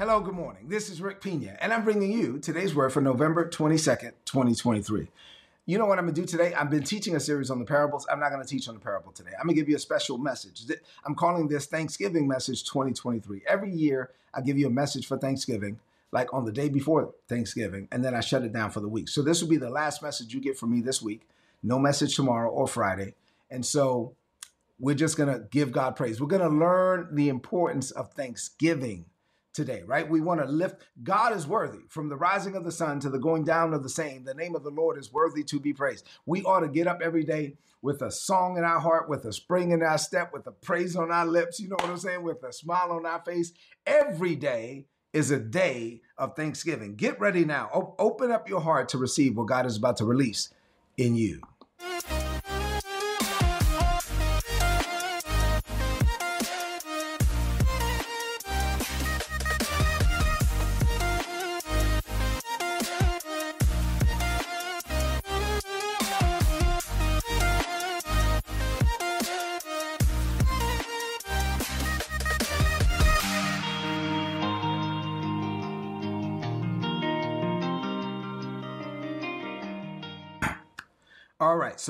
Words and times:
Hello, 0.00 0.18
good 0.18 0.32
morning. 0.32 0.66
This 0.66 0.88
is 0.88 1.02
Rick 1.02 1.20
Pina, 1.20 1.58
and 1.60 1.74
I'm 1.74 1.84
bringing 1.84 2.10
you 2.10 2.38
today's 2.38 2.74
word 2.74 2.90
for 2.90 3.02
November 3.02 3.46
22nd, 3.46 4.12
2023. 4.24 5.08
You 5.66 5.76
know 5.76 5.84
what 5.84 5.98
I'm 5.98 6.06
going 6.06 6.14
to 6.14 6.20
do 6.22 6.26
today? 6.26 6.54
I've 6.54 6.70
been 6.70 6.84
teaching 6.84 7.16
a 7.16 7.20
series 7.20 7.50
on 7.50 7.58
the 7.58 7.66
parables. 7.66 8.06
I'm 8.10 8.18
not 8.18 8.30
going 8.30 8.42
to 8.42 8.48
teach 8.48 8.66
on 8.66 8.72
the 8.72 8.80
parable 8.80 9.12
today. 9.12 9.32
I'm 9.38 9.44
going 9.44 9.56
to 9.56 9.60
give 9.60 9.68
you 9.68 9.76
a 9.76 9.78
special 9.78 10.16
message. 10.16 10.62
I'm 11.04 11.14
calling 11.14 11.48
this 11.48 11.66
Thanksgiving 11.66 12.26
Message 12.26 12.64
2023. 12.64 13.42
Every 13.46 13.70
year, 13.70 14.08
I 14.32 14.40
give 14.40 14.56
you 14.56 14.68
a 14.68 14.70
message 14.70 15.06
for 15.06 15.18
Thanksgiving, 15.18 15.78
like 16.12 16.32
on 16.32 16.46
the 16.46 16.52
day 16.52 16.70
before 16.70 17.12
Thanksgiving, 17.28 17.86
and 17.92 18.02
then 18.02 18.14
I 18.14 18.20
shut 18.20 18.42
it 18.42 18.54
down 18.54 18.70
for 18.70 18.80
the 18.80 18.88
week. 18.88 19.10
So 19.10 19.20
this 19.20 19.42
will 19.42 19.50
be 19.50 19.58
the 19.58 19.68
last 19.68 20.02
message 20.02 20.32
you 20.32 20.40
get 20.40 20.56
from 20.56 20.70
me 20.70 20.80
this 20.80 21.02
week. 21.02 21.28
No 21.62 21.78
message 21.78 22.16
tomorrow 22.16 22.48
or 22.48 22.66
Friday. 22.66 23.16
And 23.50 23.66
so 23.66 24.14
we're 24.78 24.94
just 24.94 25.18
going 25.18 25.30
to 25.30 25.44
give 25.50 25.72
God 25.72 25.94
praise. 25.94 26.22
We're 26.22 26.26
going 26.26 26.40
to 26.40 26.48
learn 26.48 27.14
the 27.14 27.28
importance 27.28 27.90
of 27.90 28.14
Thanksgiving 28.14 29.04
today, 29.52 29.82
right? 29.86 30.08
We 30.08 30.20
want 30.20 30.40
to 30.40 30.46
lift 30.46 30.82
God 31.02 31.34
is 31.34 31.46
worthy 31.46 31.80
from 31.88 32.08
the 32.08 32.16
rising 32.16 32.56
of 32.56 32.64
the 32.64 32.72
sun 32.72 33.00
to 33.00 33.10
the 33.10 33.18
going 33.18 33.44
down 33.44 33.74
of 33.74 33.82
the 33.82 33.88
same. 33.88 34.24
The 34.24 34.34
name 34.34 34.54
of 34.54 34.62
the 34.62 34.70
Lord 34.70 34.98
is 34.98 35.12
worthy 35.12 35.42
to 35.44 35.60
be 35.60 35.72
praised. 35.72 36.06
We 36.26 36.42
ought 36.42 36.60
to 36.60 36.68
get 36.68 36.86
up 36.86 37.00
every 37.02 37.24
day 37.24 37.56
with 37.82 38.02
a 38.02 38.10
song 38.10 38.58
in 38.58 38.64
our 38.64 38.80
heart, 38.80 39.08
with 39.08 39.24
a 39.24 39.32
spring 39.32 39.70
in 39.70 39.82
our 39.82 39.98
step, 39.98 40.32
with 40.32 40.46
a 40.46 40.52
praise 40.52 40.96
on 40.96 41.10
our 41.10 41.26
lips, 41.26 41.58
you 41.58 41.68
know 41.68 41.76
what 41.76 41.88
I'm 41.88 41.98
saying? 41.98 42.22
With 42.22 42.42
a 42.44 42.52
smile 42.52 42.92
on 42.92 43.06
our 43.06 43.22
face. 43.24 43.52
Every 43.86 44.36
day 44.36 44.86
is 45.12 45.30
a 45.30 45.40
day 45.40 46.02
of 46.18 46.36
thanksgiving. 46.36 46.94
Get 46.94 47.18
ready 47.18 47.44
now. 47.44 47.70
O- 47.74 47.94
open 47.98 48.30
up 48.30 48.48
your 48.48 48.60
heart 48.60 48.90
to 48.90 48.98
receive 48.98 49.36
what 49.36 49.48
God 49.48 49.66
is 49.66 49.76
about 49.76 49.96
to 49.96 50.04
release 50.04 50.50
in 50.96 51.16
you. 51.16 51.40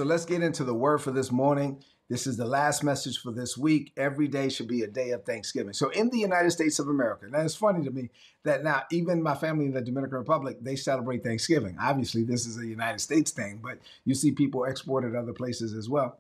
So 0.01 0.07
let's 0.07 0.25
get 0.25 0.43
into 0.43 0.65
the 0.65 0.73
word 0.73 1.03
for 1.03 1.11
this 1.11 1.31
morning. 1.31 1.85
This 2.09 2.27
is 2.27 2.39
the 2.39 2.47
last 2.47 2.83
message 2.83 3.19
for 3.19 3.33
this 3.33 3.59
week. 3.59 3.93
Every 3.99 4.29
day 4.29 4.49
should 4.49 4.67
be 4.67 4.81
a 4.81 4.87
day 4.87 5.11
of 5.11 5.27
Thanksgiving. 5.27 5.75
So, 5.75 5.91
in 5.91 6.09
the 6.09 6.19
United 6.19 6.53
States 6.53 6.79
of 6.79 6.89
America, 6.89 7.27
now 7.29 7.41
it's 7.41 7.55
funny 7.55 7.85
to 7.85 7.91
me 7.91 8.09
that 8.45 8.65
now 8.65 8.85
even 8.91 9.23
my 9.23 9.35
family 9.35 9.67
in 9.67 9.75
the 9.75 9.83
Dominican 9.83 10.17
Republic 10.17 10.57
they 10.63 10.75
celebrate 10.75 11.23
Thanksgiving. 11.23 11.77
Obviously, 11.79 12.23
this 12.23 12.47
is 12.47 12.57
a 12.57 12.67
United 12.67 13.01
States 13.01 13.31
thing, 13.31 13.61
but 13.63 13.79
you 14.07 14.15
see 14.15 14.33
people 14.33 14.65
exported 14.65 15.15
other 15.15 15.35
places 15.35 15.75
as 15.75 15.87
well. 15.87 16.19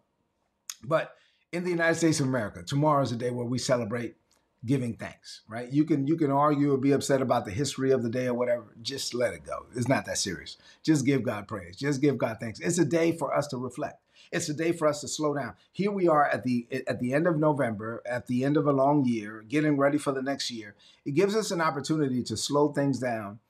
But 0.84 1.14
in 1.50 1.64
the 1.64 1.70
United 1.70 1.94
States 1.94 2.20
of 2.20 2.26
America, 2.26 2.62
tomorrow 2.62 3.02
is 3.02 3.12
a 3.12 3.16
day 3.16 3.30
where 3.30 3.46
we 3.46 3.56
celebrate 3.56 4.16
giving 4.64 4.94
thanks, 4.94 5.42
right? 5.48 5.70
You 5.72 5.84
can 5.84 6.06
you 6.06 6.16
can 6.16 6.30
argue 6.30 6.72
or 6.72 6.78
be 6.78 6.92
upset 6.92 7.22
about 7.22 7.44
the 7.44 7.50
history 7.50 7.90
of 7.90 8.02
the 8.02 8.10
day 8.10 8.26
or 8.26 8.34
whatever. 8.34 8.74
Just 8.82 9.14
let 9.14 9.34
it 9.34 9.44
go. 9.44 9.66
It's 9.74 9.88
not 9.88 10.06
that 10.06 10.18
serious. 10.18 10.56
Just 10.82 11.06
give 11.06 11.22
God 11.22 11.48
praise. 11.48 11.76
Just 11.76 12.00
give 12.00 12.18
God 12.18 12.38
thanks. 12.40 12.60
It's 12.60 12.78
a 12.78 12.84
day 12.84 13.12
for 13.12 13.34
us 13.34 13.46
to 13.48 13.56
reflect. 13.56 14.02
It's 14.32 14.48
a 14.48 14.54
day 14.54 14.72
for 14.72 14.86
us 14.86 15.00
to 15.00 15.08
slow 15.08 15.34
down. 15.34 15.54
Here 15.72 15.90
we 15.90 16.06
are 16.06 16.28
at 16.28 16.44
the 16.44 16.66
at 16.86 17.00
the 17.00 17.14
end 17.14 17.26
of 17.26 17.38
November, 17.38 18.02
at 18.06 18.26
the 18.26 18.44
end 18.44 18.56
of 18.56 18.66
a 18.66 18.72
long 18.72 19.04
year, 19.04 19.44
getting 19.48 19.76
ready 19.76 19.98
for 19.98 20.12
the 20.12 20.22
next 20.22 20.50
year. 20.50 20.74
It 21.04 21.12
gives 21.12 21.34
us 21.34 21.50
an 21.50 21.60
opportunity 21.60 22.22
to 22.24 22.36
slow 22.36 22.72
things 22.72 22.98
down 22.98 23.40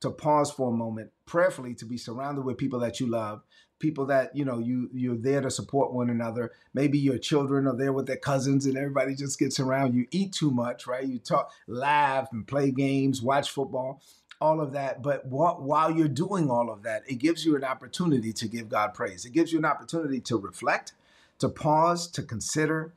to 0.00 0.10
pause 0.10 0.50
for 0.50 0.70
a 0.70 0.76
moment, 0.76 1.12
prayerfully 1.26 1.74
to 1.74 1.84
be 1.84 1.98
surrounded 1.98 2.42
with 2.42 2.56
people 2.56 2.80
that 2.80 3.00
you 3.00 3.06
love, 3.06 3.42
people 3.80 4.06
that 4.06 4.36
you 4.36 4.44
know 4.44 4.58
you 4.58 4.88
you're 4.92 5.16
there 5.16 5.40
to 5.40 5.50
support 5.50 5.92
one 5.92 6.08
another. 6.08 6.52
Maybe 6.72 6.98
your 6.98 7.18
children 7.18 7.66
are 7.66 7.76
there 7.76 7.92
with 7.92 8.06
their 8.06 8.16
cousins, 8.16 8.66
and 8.66 8.76
everybody 8.76 9.16
just 9.16 9.38
gets 9.38 9.58
around. 9.58 9.94
You 9.94 10.06
eat 10.12 10.32
too 10.32 10.52
much, 10.52 10.86
right? 10.86 11.04
You 11.04 11.18
talk, 11.18 11.50
laugh, 11.66 12.28
and 12.32 12.46
play 12.46 12.70
games, 12.70 13.20
watch 13.20 13.50
football, 13.50 14.00
all 14.40 14.60
of 14.60 14.72
that. 14.72 15.02
But 15.02 15.26
while 15.26 15.90
you're 15.90 16.08
doing 16.08 16.50
all 16.50 16.70
of 16.70 16.84
that, 16.84 17.02
it 17.08 17.16
gives 17.16 17.44
you 17.44 17.56
an 17.56 17.64
opportunity 17.64 18.32
to 18.34 18.46
give 18.46 18.68
God 18.68 18.94
praise. 18.94 19.24
It 19.24 19.32
gives 19.32 19.52
you 19.52 19.58
an 19.58 19.64
opportunity 19.64 20.20
to 20.20 20.36
reflect, 20.36 20.92
to 21.40 21.48
pause, 21.48 22.06
to 22.12 22.22
consider, 22.22 22.92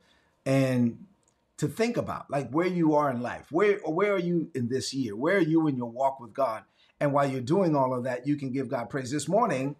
and 0.46 1.06
to 1.56 1.66
think 1.68 1.96
about 1.96 2.30
like 2.30 2.50
where 2.50 2.66
you 2.66 2.94
are 2.94 3.10
in 3.10 3.22
life. 3.22 3.50
Where 3.50 3.78
where 3.78 4.14
are 4.14 4.18
you 4.18 4.50
in 4.54 4.68
this 4.68 4.94
year? 4.94 5.16
Where 5.16 5.38
are 5.38 5.40
you 5.40 5.66
in 5.66 5.76
your 5.76 5.90
walk 5.90 6.20
with 6.20 6.34
God? 6.34 6.62
And 7.00 7.12
while 7.12 7.28
you're 7.28 7.40
doing 7.40 7.74
all 7.74 7.92
of 7.92 8.04
that, 8.04 8.26
you 8.26 8.36
can 8.36 8.52
give 8.52 8.68
God 8.68 8.88
praise. 8.88 9.10
This 9.10 9.28
morning, 9.28 9.76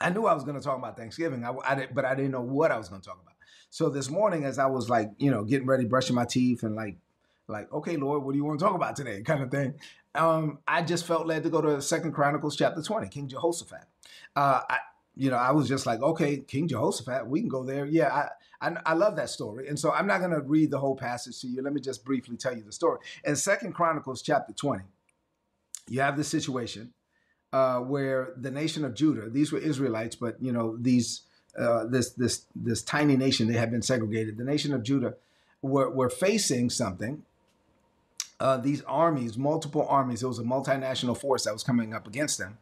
I 0.00 0.10
knew 0.10 0.26
I 0.26 0.34
was 0.34 0.44
going 0.44 0.56
to 0.56 0.62
talk 0.62 0.78
about 0.78 0.96
Thanksgiving, 0.96 1.44
I, 1.44 1.52
I 1.64 1.88
but 1.92 2.04
I 2.04 2.14
didn't 2.14 2.32
know 2.32 2.40
what 2.40 2.70
I 2.70 2.78
was 2.78 2.88
going 2.88 3.00
to 3.00 3.06
talk 3.06 3.20
about. 3.22 3.34
So 3.70 3.88
this 3.88 4.08
morning, 4.08 4.44
as 4.44 4.58
I 4.58 4.66
was 4.66 4.88
like, 4.88 5.10
you 5.18 5.30
know, 5.30 5.44
getting 5.44 5.66
ready, 5.66 5.84
brushing 5.84 6.14
my 6.14 6.24
teeth, 6.24 6.62
and 6.62 6.76
like, 6.76 6.96
like, 7.48 7.72
okay, 7.72 7.96
Lord, 7.96 8.22
what 8.22 8.32
do 8.32 8.38
you 8.38 8.44
want 8.44 8.58
to 8.58 8.64
talk 8.64 8.74
about 8.74 8.96
today, 8.96 9.22
kind 9.26 9.42
of 9.42 9.50
thing. 9.50 9.74
Um, 10.14 10.60
I 10.68 10.82
just 10.82 11.06
felt 11.06 11.26
led 11.26 11.42
to 11.42 11.50
go 11.50 11.60
to 11.60 11.82
Second 11.82 12.12
Chronicles 12.12 12.56
chapter 12.56 12.82
twenty, 12.82 13.08
King 13.08 13.28
Jehoshaphat. 13.28 13.84
Uh, 14.36 14.60
I, 14.68 14.78
you 15.16 15.30
know, 15.30 15.36
I 15.36 15.50
was 15.50 15.68
just 15.68 15.86
like, 15.86 16.00
okay, 16.00 16.38
King 16.38 16.68
Jehoshaphat, 16.68 17.26
we 17.26 17.40
can 17.40 17.48
go 17.48 17.64
there. 17.64 17.86
Yeah, 17.86 18.28
I, 18.60 18.68
I, 18.68 18.76
I 18.86 18.94
love 18.94 19.16
that 19.16 19.30
story, 19.30 19.68
and 19.68 19.78
so 19.78 19.92
I'm 19.92 20.06
not 20.06 20.18
going 20.18 20.30
to 20.30 20.40
read 20.40 20.70
the 20.70 20.78
whole 20.78 20.96
passage 20.96 21.40
to 21.40 21.48
you. 21.48 21.62
Let 21.62 21.72
me 21.72 21.80
just 21.80 22.04
briefly 22.04 22.36
tell 22.36 22.56
you 22.56 22.62
the 22.62 22.72
story. 22.72 22.98
In 23.24 23.34
Second 23.34 23.72
Chronicles 23.72 24.22
chapter 24.22 24.52
twenty, 24.52 24.84
you 25.88 26.00
have 26.00 26.16
the 26.16 26.24
situation 26.24 26.92
uh, 27.54 27.78
where 27.78 28.32
the 28.36 28.50
nation 28.50 28.84
of 28.84 28.94
Judah, 28.94 29.30
these 29.30 29.52
were 29.52 29.60
Israelites, 29.60 30.16
but 30.16 30.42
you 30.42 30.50
know 30.50 30.76
these 30.76 31.22
uh, 31.56 31.84
this 31.84 32.10
this 32.10 32.46
this 32.56 32.82
tiny 32.82 33.16
nation 33.16 33.46
they 33.46 33.54
had 33.54 33.70
been 33.70 33.80
segregated. 33.80 34.36
The 34.36 34.44
nation 34.44 34.74
of 34.74 34.82
Judah 34.82 35.14
were 35.62 35.88
were 35.88 36.10
facing 36.10 36.68
something. 36.68 37.22
Uh, 38.40 38.56
these 38.56 38.82
armies, 38.82 39.38
multiple 39.38 39.86
armies, 39.88 40.24
it 40.24 40.26
was 40.26 40.40
a 40.40 40.42
multinational 40.42 41.16
force 41.16 41.44
that 41.44 41.52
was 41.52 41.62
coming 41.62 41.94
up 41.94 42.08
against 42.08 42.38
them, 42.38 42.58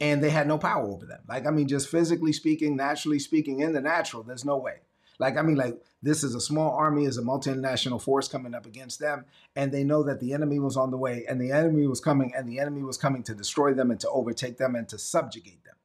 and 0.00 0.20
they 0.20 0.30
had 0.30 0.48
no 0.48 0.58
power 0.58 0.88
over 0.88 1.06
them. 1.06 1.20
Like 1.28 1.46
I 1.46 1.50
mean, 1.50 1.68
just 1.68 1.88
physically 1.88 2.32
speaking, 2.32 2.74
naturally 2.74 3.20
speaking, 3.20 3.60
in 3.60 3.72
the 3.72 3.80
natural, 3.80 4.24
there's 4.24 4.44
no 4.44 4.56
way. 4.56 4.78
Like, 5.22 5.36
I 5.36 5.42
mean, 5.42 5.54
like 5.54 5.80
this 6.02 6.24
is 6.24 6.34
a 6.34 6.40
small 6.40 6.72
army, 6.72 7.04
is 7.04 7.16
a 7.16 7.22
multinational 7.22 8.02
force 8.02 8.26
coming 8.26 8.54
up 8.54 8.66
against 8.66 8.98
them, 8.98 9.24
and 9.54 9.70
they 9.70 9.84
know 9.84 10.02
that 10.02 10.18
the 10.18 10.32
enemy 10.34 10.58
was 10.58 10.76
on 10.76 10.90
the 10.90 10.96
way, 10.96 11.24
and 11.28 11.40
the 11.40 11.52
enemy 11.52 11.86
was 11.86 12.00
coming, 12.00 12.32
and 12.36 12.48
the 12.48 12.58
enemy 12.58 12.82
was 12.82 12.96
coming 12.96 13.22
to 13.22 13.32
destroy 13.32 13.72
them 13.72 13.92
and 13.92 14.00
to 14.00 14.10
overtake 14.10 14.58
them 14.58 14.74
and 14.74 14.88
to 14.88 14.98
subjugate 14.98 15.62
them. 15.62 15.76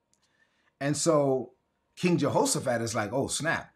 And 0.82 0.98
so 0.98 1.52
King 1.96 2.18
Jehoshaphat 2.18 2.82
is 2.82 2.96
like, 2.96 3.14
oh 3.14 3.28
snap. 3.28 3.72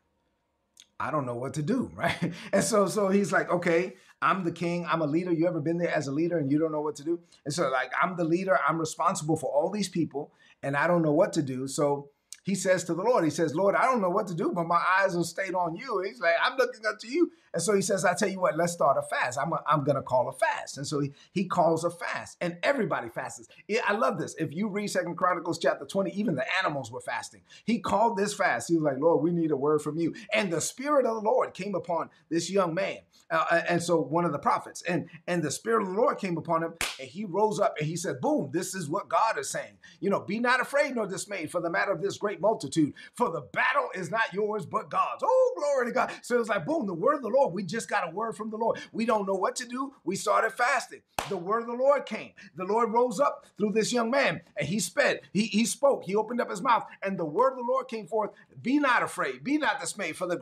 I 0.99 1.11
don't 1.11 1.27
know 1.27 1.35
what 1.35 1.53
to 1.53 1.61
do, 1.61 1.91
right? 1.95 2.33
And 2.51 2.63
so 2.63 2.87
so 2.87 3.09
he's 3.09 3.31
like, 3.31 3.51
okay, 3.51 3.93
I'm 4.19 4.43
the 4.43 4.51
king, 4.51 4.87
I'm 4.89 5.01
a 5.01 5.05
leader. 5.05 5.31
You 5.31 5.47
ever 5.47 5.61
been 5.61 5.77
there 5.77 5.95
as 5.95 6.07
a 6.07 6.11
leader 6.11 6.39
and 6.39 6.51
you 6.51 6.57
don't 6.57 6.71
know 6.71 6.81
what 6.81 6.95
to 6.95 7.03
do? 7.03 7.19
And 7.45 7.53
so 7.53 7.69
like 7.69 7.91
I'm 8.01 8.17
the 8.17 8.23
leader, 8.23 8.57
I'm 8.67 8.79
responsible 8.79 9.37
for 9.37 9.51
all 9.51 9.69
these 9.69 9.89
people 9.89 10.31
and 10.63 10.75
I 10.75 10.87
don't 10.87 11.03
know 11.03 11.13
what 11.13 11.33
to 11.33 11.43
do. 11.43 11.67
So 11.67 12.09
he 12.43 12.55
says 12.55 12.83
to 12.85 12.95
the 12.95 13.03
Lord, 13.03 13.23
he 13.23 13.29
says, 13.29 13.53
Lord, 13.53 13.75
I 13.75 13.85
don't 13.85 14.01
know 14.01 14.09
what 14.09 14.27
to 14.27 14.33
do, 14.33 14.51
but 14.53 14.65
my 14.65 14.81
eyes 14.99 15.15
are 15.15 15.23
stayed 15.23 15.53
on 15.53 15.75
you. 15.75 16.01
he's 16.05 16.19
like, 16.19 16.33
I'm 16.43 16.57
looking 16.57 16.85
up 16.87 16.99
to 16.99 17.07
you. 17.07 17.31
And 17.53 17.61
so 17.61 17.75
he 17.75 17.81
says, 17.81 18.05
I 18.05 18.13
tell 18.13 18.29
you 18.29 18.39
what, 18.39 18.57
let's 18.57 18.73
start 18.73 18.97
a 18.97 19.03
fast. 19.03 19.37
I'm, 19.37 19.51
a, 19.53 19.61
I'm 19.67 19.83
going 19.83 19.97
to 19.97 20.01
call 20.01 20.27
a 20.29 20.33
fast. 20.33 20.77
And 20.77 20.87
so 20.87 21.01
he, 21.01 21.11
he 21.33 21.45
calls 21.45 21.83
a 21.83 21.91
fast 21.91 22.37
and 22.41 22.57
everybody 22.63 23.09
fasts. 23.09 23.47
I 23.85 23.93
love 23.93 24.17
this. 24.17 24.35
If 24.39 24.53
you 24.53 24.69
read 24.69 24.87
Second 24.87 25.17
Chronicles 25.17 25.59
chapter 25.59 25.85
20, 25.85 26.11
even 26.11 26.35
the 26.35 26.45
animals 26.63 26.91
were 26.91 27.01
fasting. 27.01 27.41
He 27.65 27.79
called 27.79 28.17
this 28.17 28.33
fast. 28.33 28.69
He 28.69 28.75
was 28.75 28.83
like, 28.83 28.99
Lord, 28.99 29.21
we 29.21 29.31
need 29.31 29.51
a 29.51 29.57
word 29.57 29.81
from 29.81 29.97
you. 29.97 30.15
And 30.33 30.51
the 30.51 30.61
spirit 30.61 31.05
of 31.05 31.15
the 31.15 31.29
Lord 31.29 31.53
came 31.53 31.75
upon 31.75 32.09
this 32.29 32.49
young 32.49 32.73
man. 32.73 32.99
Uh, 33.31 33.61
and 33.69 33.81
so 33.81 34.01
one 34.01 34.25
of 34.25 34.33
the 34.33 34.39
prophets 34.39 34.81
and, 34.83 35.09
and 35.25 35.41
the 35.41 35.49
spirit 35.49 35.81
of 35.81 35.87
the 35.87 35.95
Lord 35.95 36.17
came 36.17 36.37
upon 36.37 36.63
him 36.63 36.73
and 36.99 37.07
he 37.07 37.23
rose 37.23 37.59
up 37.59 37.75
and 37.79 37.87
he 37.87 37.95
said, 37.95 38.19
boom, 38.19 38.49
this 38.51 38.75
is 38.75 38.89
what 38.89 39.07
God 39.07 39.39
is 39.39 39.49
saying. 39.49 39.77
You 40.01 40.09
know, 40.09 40.19
be 40.19 40.39
not 40.39 40.59
afraid 40.59 40.95
nor 40.95 41.07
dismayed 41.07 41.49
for 41.49 41.61
the 41.61 41.69
matter 41.69 41.91
of 41.91 42.01
this 42.01 42.17
great 42.17 42.41
multitude. 42.41 42.93
For 43.15 43.31
the 43.31 43.41
battle 43.53 43.89
is 43.95 44.11
not 44.11 44.33
yours, 44.33 44.65
but 44.65 44.89
God's. 44.89 45.23
Oh, 45.23 45.53
glory 45.57 45.87
to 45.87 45.93
God. 45.93 46.11
So 46.21 46.39
it's 46.39 46.49
like, 46.49 46.65
boom, 46.65 46.85
the 46.85 46.93
word 46.93 47.15
of 47.15 47.21
the 47.21 47.29
Lord. 47.29 47.53
We 47.53 47.63
just 47.63 47.89
got 47.89 48.07
a 48.07 48.11
word 48.11 48.35
from 48.35 48.49
the 48.49 48.57
Lord. 48.57 48.79
We 48.91 49.05
don't 49.05 49.25
know 49.25 49.35
what 49.35 49.55
to 49.57 49.65
do. 49.65 49.93
We 50.03 50.15
started 50.15 50.51
fasting. 50.51 51.01
The 51.29 51.37
word 51.37 51.61
of 51.61 51.67
the 51.67 51.73
Lord 51.73 52.05
came. 52.05 52.31
The 52.55 52.65
Lord 52.65 52.91
rose 52.91 53.19
up 53.19 53.45
through 53.57 53.71
this 53.71 53.93
young 53.93 54.09
man 54.09 54.41
and 54.57 54.67
he 54.67 54.79
sped. 54.79 55.21
He, 55.31 55.43
he 55.43 55.65
spoke. 55.65 56.03
He 56.03 56.15
opened 56.15 56.41
up 56.41 56.49
his 56.49 56.61
mouth 56.61 56.85
and 57.01 57.17
the 57.17 57.25
word 57.25 57.51
of 57.51 57.57
the 57.57 57.71
Lord 57.71 57.87
came 57.87 58.07
forth. 58.07 58.31
Be 58.61 58.79
not 58.79 59.03
afraid. 59.03 59.43
Be 59.43 59.57
not 59.57 59.79
dismayed 59.79 60.17
for 60.17 60.27
the, 60.27 60.37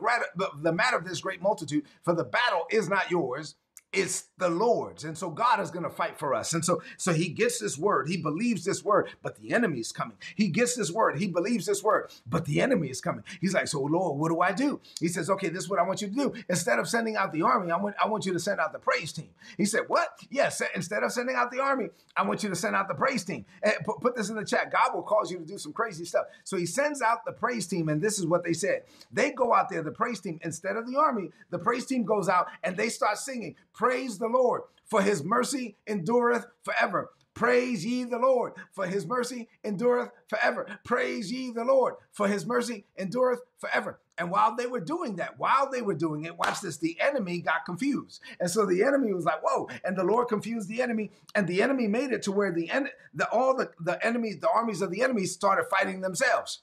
the 0.62 0.72
matter 0.72 0.96
of 0.96 1.04
this 1.04 1.20
great 1.20 1.42
multitude. 1.42 1.84
For 2.02 2.14
the 2.14 2.24
battle 2.24 2.66
is 2.70 2.79
not 2.88 3.10
yours, 3.10 3.56
it's 3.92 4.28
the 4.38 4.48
Lord's. 4.48 5.04
And 5.04 5.18
so 5.18 5.30
God 5.30 5.60
is 5.60 5.70
going 5.70 5.82
to 5.82 5.90
fight 5.90 6.16
for 6.16 6.32
us. 6.32 6.52
And 6.52 6.64
so, 6.64 6.82
so 6.96 7.12
he 7.12 7.28
gets 7.28 7.58
this 7.58 7.76
word. 7.76 8.08
He 8.08 8.16
believes 8.16 8.64
this 8.64 8.84
word, 8.84 9.10
but 9.22 9.36
the 9.36 9.52
enemy 9.52 9.80
is 9.80 9.90
coming. 9.90 10.16
He 10.36 10.48
gets 10.48 10.76
this 10.76 10.92
word. 10.92 11.18
He 11.18 11.26
believes 11.26 11.66
this 11.66 11.82
word, 11.82 12.10
but 12.26 12.44
the 12.44 12.60
enemy 12.60 12.88
is 12.88 13.00
coming. 13.00 13.24
He's 13.40 13.52
like, 13.52 13.66
so 13.66 13.80
Lord, 13.82 14.18
what 14.18 14.28
do 14.28 14.40
I 14.40 14.52
do? 14.52 14.80
He 15.00 15.08
says, 15.08 15.28
okay, 15.30 15.48
this 15.48 15.64
is 15.64 15.68
what 15.68 15.80
I 15.80 15.82
want 15.82 16.02
you 16.02 16.08
to 16.08 16.14
do. 16.14 16.34
Instead 16.48 16.78
of 16.78 16.88
sending 16.88 17.16
out 17.16 17.32
the 17.32 17.42
army, 17.42 17.72
I 17.72 17.76
want, 17.78 17.96
I 18.00 18.06
want 18.06 18.26
you 18.26 18.32
to 18.32 18.38
send 18.38 18.60
out 18.60 18.72
the 18.72 18.78
praise 18.78 19.12
team. 19.12 19.30
He 19.56 19.64
said, 19.64 19.82
what? 19.88 20.08
Yes. 20.30 20.62
instead 20.74 21.02
of 21.02 21.10
sending 21.10 21.34
out 21.34 21.50
the 21.50 21.60
army, 21.60 21.88
I 22.16 22.22
want 22.22 22.44
you 22.44 22.48
to 22.48 22.56
send 22.56 22.76
out 22.76 22.86
the 22.86 22.94
praise 22.94 23.24
team. 23.24 23.44
And 23.62 23.74
put, 23.84 24.00
put 24.00 24.16
this 24.16 24.28
in 24.28 24.36
the 24.36 24.44
chat. 24.44 24.72
God 24.72 24.94
will 24.94 25.02
cause 25.02 25.32
you 25.32 25.38
to 25.38 25.44
do 25.44 25.58
some 25.58 25.72
crazy 25.72 26.04
stuff. 26.04 26.26
So 26.44 26.56
he 26.56 26.66
sends 26.66 27.02
out 27.02 27.24
the 27.24 27.32
praise 27.32 27.66
team. 27.66 27.88
And 27.88 28.00
this 28.00 28.18
is 28.18 28.26
what 28.26 28.44
they 28.44 28.52
said. 28.52 28.84
They 29.12 29.32
go 29.32 29.52
out 29.52 29.68
there, 29.68 29.82
the 29.82 29.90
praise 29.90 30.20
team, 30.20 30.38
instead 30.44 30.76
of 30.76 30.86
the 30.86 30.96
army, 30.96 31.30
the 31.50 31.58
praise 31.58 31.86
team 31.86 32.04
goes 32.04 32.28
out 32.28 32.46
and 32.62 32.76
they 32.76 32.88
start 32.88 33.18
singing, 33.18 33.56
praise 33.80 34.18
the 34.18 34.28
Lord 34.28 34.62
for 34.90 35.00
his 35.00 35.24
mercy 35.24 35.76
endureth 35.86 36.46
forever. 36.62 37.10
Praise 37.32 37.86
ye 37.86 38.04
the 38.04 38.18
Lord, 38.18 38.52
for 38.72 38.86
his 38.86 39.06
mercy 39.06 39.48
endureth 39.64 40.10
forever. 40.28 40.66
Praise 40.84 41.32
ye 41.32 41.52
the 41.52 41.64
Lord, 41.64 41.94
for 42.12 42.28
his 42.28 42.44
mercy 42.44 42.84
endureth 42.98 43.40
forever. 43.56 44.00
And 44.18 44.30
while 44.30 44.54
they 44.54 44.66
were 44.66 44.80
doing 44.80 45.16
that, 45.16 45.38
while 45.38 45.70
they 45.70 45.80
were 45.80 45.94
doing 45.94 46.24
it, 46.24 46.36
watch 46.36 46.60
this, 46.60 46.76
the 46.76 46.98
enemy 47.00 47.40
got 47.40 47.64
confused. 47.64 48.20
And 48.40 48.50
so 48.50 48.66
the 48.66 48.82
enemy 48.82 49.14
was 49.14 49.24
like, 49.24 49.42
whoa, 49.42 49.68
and 49.84 49.96
the 49.96 50.04
Lord 50.04 50.28
confused 50.28 50.68
the 50.68 50.82
enemy, 50.82 51.12
and 51.34 51.46
the 51.46 51.62
enemy 51.62 51.86
made 51.86 52.10
it 52.10 52.22
to 52.24 52.32
where 52.32 52.52
the, 52.52 52.68
end 52.68 52.90
the 53.14 53.30
all 53.30 53.56
the, 53.56 53.70
the 53.80 54.04
enemies, 54.04 54.40
the 54.40 54.50
armies 54.50 54.82
of 54.82 54.90
the 54.90 55.02
enemy 55.02 55.24
started 55.24 55.64
fighting 55.70 56.00
themselves. 56.00 56.60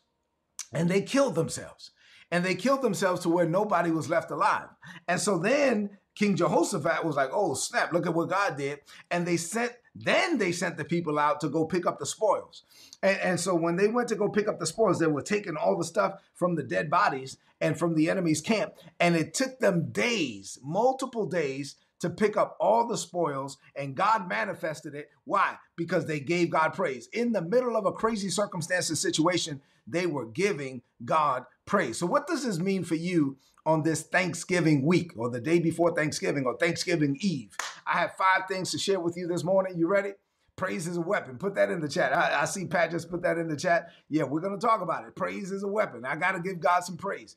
And 0.74 0.90
they 0.90 1.02
killed 1.02 1.34
themselves. 1.34 1.92
And 2.30 2.44
they 2.44 2.56
killed 2.56 2.82
themselves 2.82 3.22
to 3.22 3.30
where 3.30 3.48
nobody 3.48 3.90
was 3.90 4.10
left 4.10 4.32
alive. 4.32 4.68
And 5.08 5.20
so 5.20 5.38
then 5.38 5.98
King 6.18 6.36
Jehoshaphat 6.36 7.06
was 7.06 7.16
like, 7.16 7.30
oh, 7.32 7.54
snap, 7.54 7.94
look 7.94 8.08
at 8.08 8.14
what 8.16 8.30
God 8.30 8.58
did. 8.58 8.80
And 9.12 9.28
they 9.28 9.38
sent, 9.38 9.74
then 9.94 10.40
they 10.40 10.52
sent 10.52 10.76
the 10.76 10.84
people 10.84 11.20
out 11.20 11.40
to 11.42 11.48
go 11.48 11.64
pick 11.64 11.86
up 11.86 12.00
the 12.00 12.08
spoils. 12.08 12.64
And, 13.04 13.20
and, 13.20 13.40
so 13.40 13.54
when 13.54 13.76
they 13.76 13.88
went 13.88 14.08
to 14.10 14.16
go 14.16 14.28
pick 14.28 14.48
up 14.48 14.60
the 14.60 14.66
spoils, 14.66 14.98
they 14.98 15.06
were 15.06 15.22
taking 15.22 15.56
all 15.56 15.78
the 15.78 15.84
stuff 15.84 16.20
from 16.34 16.56
the 16.56 16.64
dead 16.64 16.90
bodies 16.90 17.38
and 17.62 17.78
from 17.78 17.94
the 17.94 18.10
enemy's 18.10 18.42
camp. 18.42 18.74
And 19.00 19.16
it 19.16 19.36
took 19.36 19.60
them 19.60 19.92
days, 19.92 20.58
multiple 20.64 21.28
days, 21.28 21.76
to 22.00 22.10
pick 22.10 22.36
up 22.36 22.58
all 22.60 22.88
the 22.88 22.98
spoils. 22.98 23.60
And 23.76 23.94
God 23.94 24.28
manifested 24.28 24.96
it. 24.96 25.12
Why? 25.26 25.58
Because 25.76 26.08
they 26.08 26.20
gave 26.20 26.50
God 26.50 26.70
praise. 26.70 27.10
In 27.14 27.32
the 27.32 27.44
middle 27.44 27.78
of 27.78 27.86
a 27.86 27.92
crazy 27.92 28.30
circumstance 28.30 28.90
and 28.90 28.98
situation, 28.98 29.62
they 29.86 30.08
were 30.08 30.26
giving 30.26 30.82
God 31.06 31.46
praise. 31.68 32.00
So, 32.00 32.08
what 32.08 32.26
does 32.26 32.44
this 32.44 32.58
mean 32.58 32.84
for 32.84 32.96
you 32.96 33.38
on 33.68 33.84
this 33.84 34.04
Thanksgiving 34.04 34.86
week 34.86 35.12
or 35.18 35.30
the 35.30 35.42
day 35.42 35.60
before 35.60 35.94
Thanksgiving 35.94 36.46
or 36.46 36.58
Thanksgiving 36.58 37.18
Eve. 37.20 37.56
I 37.86 38.00
have 38.00 38.14
five 38.16 38.48
things 38.48 38.72
to 38.72 38.80
share 38.80 39.02
with 39.02 39.18
you 39.18 39.28
this 39.28 39.44
morning. 39.44 39.78
You 39.78 39.88
ready? 39.88 40.14
Praise 40.56 40.88
is 40.88 40.96
a 40.98 41.02
weapon. 41.02 41.38
Put 41.38 41.56
that 41.56 41.70
in 41.70 41.82
the 41.82 41.90
chat. 41.90 42.18
I, 42.18 42.42
I 42.42 42.46
see 42.46 42.66
Pat 42.66 42.92
just 42.92 43.12
put 43.12 43.22
that 43.24 43.38
in 43.38 43.50
the 43.50 43.58
chat. 43.58 43.92
Yeah, 44.10 44.24
we're 44.24 44.40
going 44.40 44.58
to 44.58 44.66
talk 44.66 44.82
about 44.82 45.06
it. 45.06 45.16
Praise 45.16 45.52
is 45.52 45.64
a 45.64 45.68
weapon. 45.68 46.06
I 46.06 46.16
got 46.16 46.32
to 46.32 46.40
give 46.40 46.62
God 46.62 46.80
some 46.86 46.96
praise. 46.98 47.36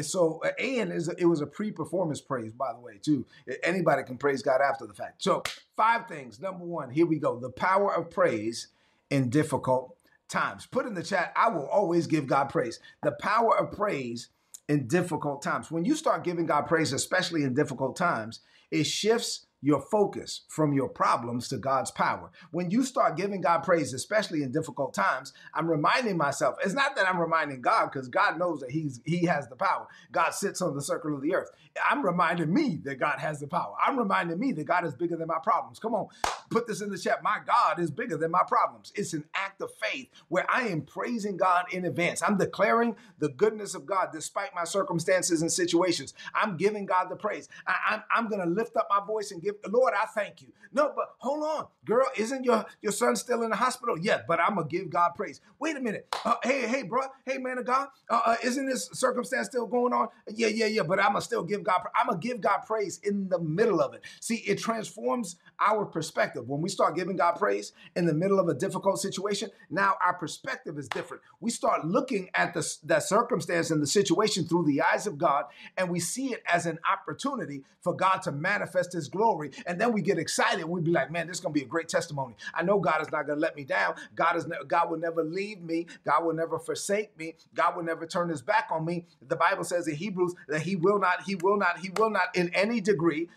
So, 0.00 0.42
and 0.58 0.90
is 0.90 1.08
it 1.08 1.26
was 1.26 1.42
a 1.42 1.46
pre-performance 1.46 2.22
praise, 2.22 2.52
by 2.52 2.72
the 2.72 2.80
way, 2.80 2.98
too. 3.00 3.26
Anybody 3.62 4.02
can 4.02 4.16
praise 4.16 4.40
God 4.42 4.62
after 4.62 4.86
the 4.86 4.94
fact. 4.94 5.22
So, 5.22 5.42
five 5.76 6.08
things. 6.08 6.40
Number 6.40 6.64
one, 6.64 6.88
here 6.88 7.04
we 7.04 7.18
go. 7.18 7.38
The 7.38 7.50
power 7.50 7.94
of 7.94 8.10
praise 8.10 8.68
in 9.10 9.28
difficult 9.28 9.94
times. 10.28 10.64
Put 10.64 10.86
in 10.86 10.94
the 10.94 11.02
chat. 11.02 11.34
I 11.36 11.50
will 11.50 11.66
always 11.66 12.06
give 12.06 12.26
God 12.26 12.46
praise. 12.46 12.80
The 13.02 13.12
power 13.12 13.56
of 13.58 13.72
praise 13.72 14.30
in 14.68 14.86
difficult 14.88 15.42
times. 15.42 15.70
When 15.70 15.84
you 15.84 15.94
start 15.94 16.24
giving 16.24 16.46
God 16.46 16.62
praise, 16.62 16.92
especially 16.92 17.42
in 17.42 17.54
difficult 17.54 17.96
times, 17.96 18.40
it 18.70 18.84
shifts 18.84 19.45
your 19.62 19.80
focus 19.80 20.42
from 20.48 20.72
your 20.72 20.88
problems 20.88 21.48
to 21.48 21.56
God's 21.56 21.90
power. 21.90 22.30
When 22.50 22.70
you 22.70 22.82
start 22.82 23.16
giving 23.16 23.40
God 23.40 23.60
praise, 23.60 23.92
especially 23.92 24.42
in 24.42 24.52
difficult 24.52 24.94
times, 24.94 25.32
I'm 25.54 25.68
reminding 25.68 26.16
myself, 26.16 26.56
it's 26.64 26.74
not 26.74 26.94
that 26.96 27.08
I'm 27.08 27.18
reminding 27.18 27.62
God 27.62 27.90
because 27.90 28.08
God 28.08 28.38
knows 28.38 28.60
that 28.60 28.70
he's 28.70 29.00
he 29.04 29.26
has 29.26 29.48
the 29.48 29.56
power. 29.56 29.86
God 30.12 30.30
sits 30.30 30.60
on 30.60 30.74
the 30.74 30.82
circle 30.82 31.14
of 31.14 31.22
the 31.22 31.34
earth. 31.34 31.50
I'm 31.90 32.04
reminding 32.04 32.52
me 32.52 32.80
that 32.84 32.96
God 32.96 33.18
has 33.18 33.40
the 33.40 33.46
power. 33.46 33.74
I'm 33.84 33.98
reminding 33.98 34.38
me 34.38 34.52
that 34.52 34.64
God 34.64 34.84
is 34.84 34.94
bigger 34.94 35.16
than 35.16 35.28
my 35.28 35.38
problems. 35.42 35.78
Come 35.78 35.94
on, 35.94 36.08
put 36.50 36.66
this 36.66 36.80
in 36.80 36.90
the 36.90 36.98
chat. 36.98 37.22
My 37.22 37.38
God 37.44 37.80
is 37.80 37.90
bigger 37.90 38.16
than 38.16 38.30
my 38.30 38.42
problems. 38.46 38.92
It's 38.94 39.14
an 39.14 39.24
act 39.34 39.60
of 39.62 39.70
faith 39.82 40.08
where 40.28 40.46
I 40.50 40.68
am 40.68 40.82
praising 40.82 41.36
God 41.36 41.66
in 41.72 41.84
advance. 41.84 42.22
I'm 42.22 42.38
declaring 42.38 42.96
the 43.18 43.28
goodness 43.30 43.74
of 43.74 43.86
God 43.86 44.08
despite 44.12 44.54
my 44.54 44.64
circumstances 44.64 45.42
and 45.42 45.50
situations. 45.50 46.14
I'm 46.34 46.56
giving 46.56 46.86
God 46.86 47.08
the 47.08 47.16
praise. 47.16 47.48
I, 47.66 47.74
I'm, 47.90 48.02
I'm 48.14 48.28
going 48.28 48.40
to 48.40 48.46
lift 48.46 48.76
up 48.76 48.88
my 48.90 49.04
voice 49.04 49.30
and 49.30 49.42
give, 49.46 49.72
Lord, 49.72 49.94
I 49.94 50.06
thank 50.06 50.42
you. 50.42 50.48
No, 50.72 50.92
but 50.94 51.14
hold 51.18 51.42
on, 51.42 51.66
girl, 51.84 52.06
isn't 52.16 52.44
your, 52.44 52.66
your 52.82 52.92
son 52.92 53.16
still 53.16 53.42
in 53.42 53.50
the 53.50 53.56
hospital? 53.56 53.96
Yes, 53.98 54.22
but 54.28 54.40
I'm 54.40 54.56
going 54.56 54.68
to 54.68 54.76
give 54.76 54.90
God 54.90 55.12
praise. 55.14 55.40
Wait 55.58 55.76
a 55.76 55.80
minute. 55.80 56.06
Uh, 56.24 56.34
hey, 56.42 56.66
hey, 56.66 56.82
bro. 56.82 57.02
Hey, 57.24 57.38
man 57.38 57.58
of 57.58 57.64
God, 57.64 57.88
uh, 58.10 58.20
uh, 58.26 58.36
isn't 58.42 58.66
this 58.66 58.90
circumstance 58.92 59.46
still 59.46 59.66
going 59.66 59.92
on? 59.92 60.08
Yeah, 60.28 60.48
yeah, 60.48 60.66
yeah, 60.66 60.82
but 60.82 60.98
I'm 60.98 61.12
going 61.12 61.20
to 61.20 61.24
still 61.24 61.44
give 61.44 61.62
God, 61.62 61.80
I'm 61.98 62.08
going 62.08 62.20
to 62.20 62.28
give 62.28 62.40
God 62.40 62.58
praise 62.66 63.00
in 63.02 63.28
the 63.28 63.38
middle 63.38 63.80
of 63.80 63.94
it. 63.94 64.02
See, 64.20 64.36
it 64.36 64.58
transforms 64.58 65.36
our 65.60 65.86
perspective. 65.86 66.48
When 66.48 66.60
we 66.60 66.68
start 66.68 66.96
giving 66.96 67.16
God 67.16 67.32
praise 67.32 67.72
in 67.94 68.06
the 68.06 68.14
middle 68.14 68.38
of 68.38 68.48
a 68.48 68.54
difficult 68.54 68.98
situation, 69.00 69.50
now 69.70 69.94
our 70.04 70.14
perspective 70.14 70.78
is 70.78 70.88
different. 70.88 71.22
We 71.40 71.50
start 71.50 71.86
looking 71.86 72.28
at 72.34 72.54
the, 72.54 72.76
the 72.84 73.00
circumstance 73.00 73.70
and 73.70 73.82
the 73.82 73.86
situation 73.86 74.44
through 74.44 74.66
the 74.66 74.82
eyes 74.82 75.06
of 75.06 75.16
God, 75.16 75.44
and 75.76 75.88
we 75.88 76.00
see 76.00 76.32
it 76.32 76.42
as 76.46 76.66
an 76.66 76.78
opportunity 76.90 77.62
for 77.80 77.94
God 77.94 78.18
to 78.22 78.32
manifest 78.32 78.92
His 78.92 79.08
glory. 79.08 79.35
And 79.66 79.80
then 79.80 79.92
we 79.92 80.02
get 80.02 80.18
excited. 80.18 80.64
We'd 80.64 80.84
be 80.84 80.90
like, 80.90 81.10
man, 81.10 81.26
this 81.26 81.38
is 81.38 81.40
going 81.40 81.54
to 81.54 81.58
be 81.58 81.64
a 81.64 81.68
great 81.68 81.88
testimony. 81.88 82.34
I 82.54 82.62
know 82.62 82.78
God 82.78 83.00
is 83.00 83.10
not 83.10 83.26
going 83.26 83.38
to 83.38 83.42
let 83.42 83.56
me 83.56 83.64
down. 83.64 83.94
God 84.14 84.36
is 84.36 84.46
ne- 84.46 84.56
God 84.66 84.90
will 84.90 84.98
never 84.98 85.24
leave 85.24 85.62
me. 85.62 85.86
God 86.04 86.24
will 86.24 86.34
never 86.34 86.58
forsake 86.58 87.16
me. 87.18 87.34
God 87.54 87.76
will 87.76 87.84
never 87.84 88.06
turn 88.06 88.28
His 88.28 88.42
back 88.42 88.68
on 88.70 88.84
me. 88.84 89.06
The 89.26 89.36
Bible 89.36 89.64
says 89.64 89.88
in 89.88 89.96
Hebrews 89.96 90.34
that 90.48 90.62
He 90.62 90.76
will 90.76 90.98
not, 90.98 91.22
He 91.22 91.34
will 91.36 91.56
not, 91.56 91.78
He 91.78 91.90
will 91.96 92.10
not 92.10 92.36
in 92.36 92.54
any 92.54 92.80
degree 92.80 93.28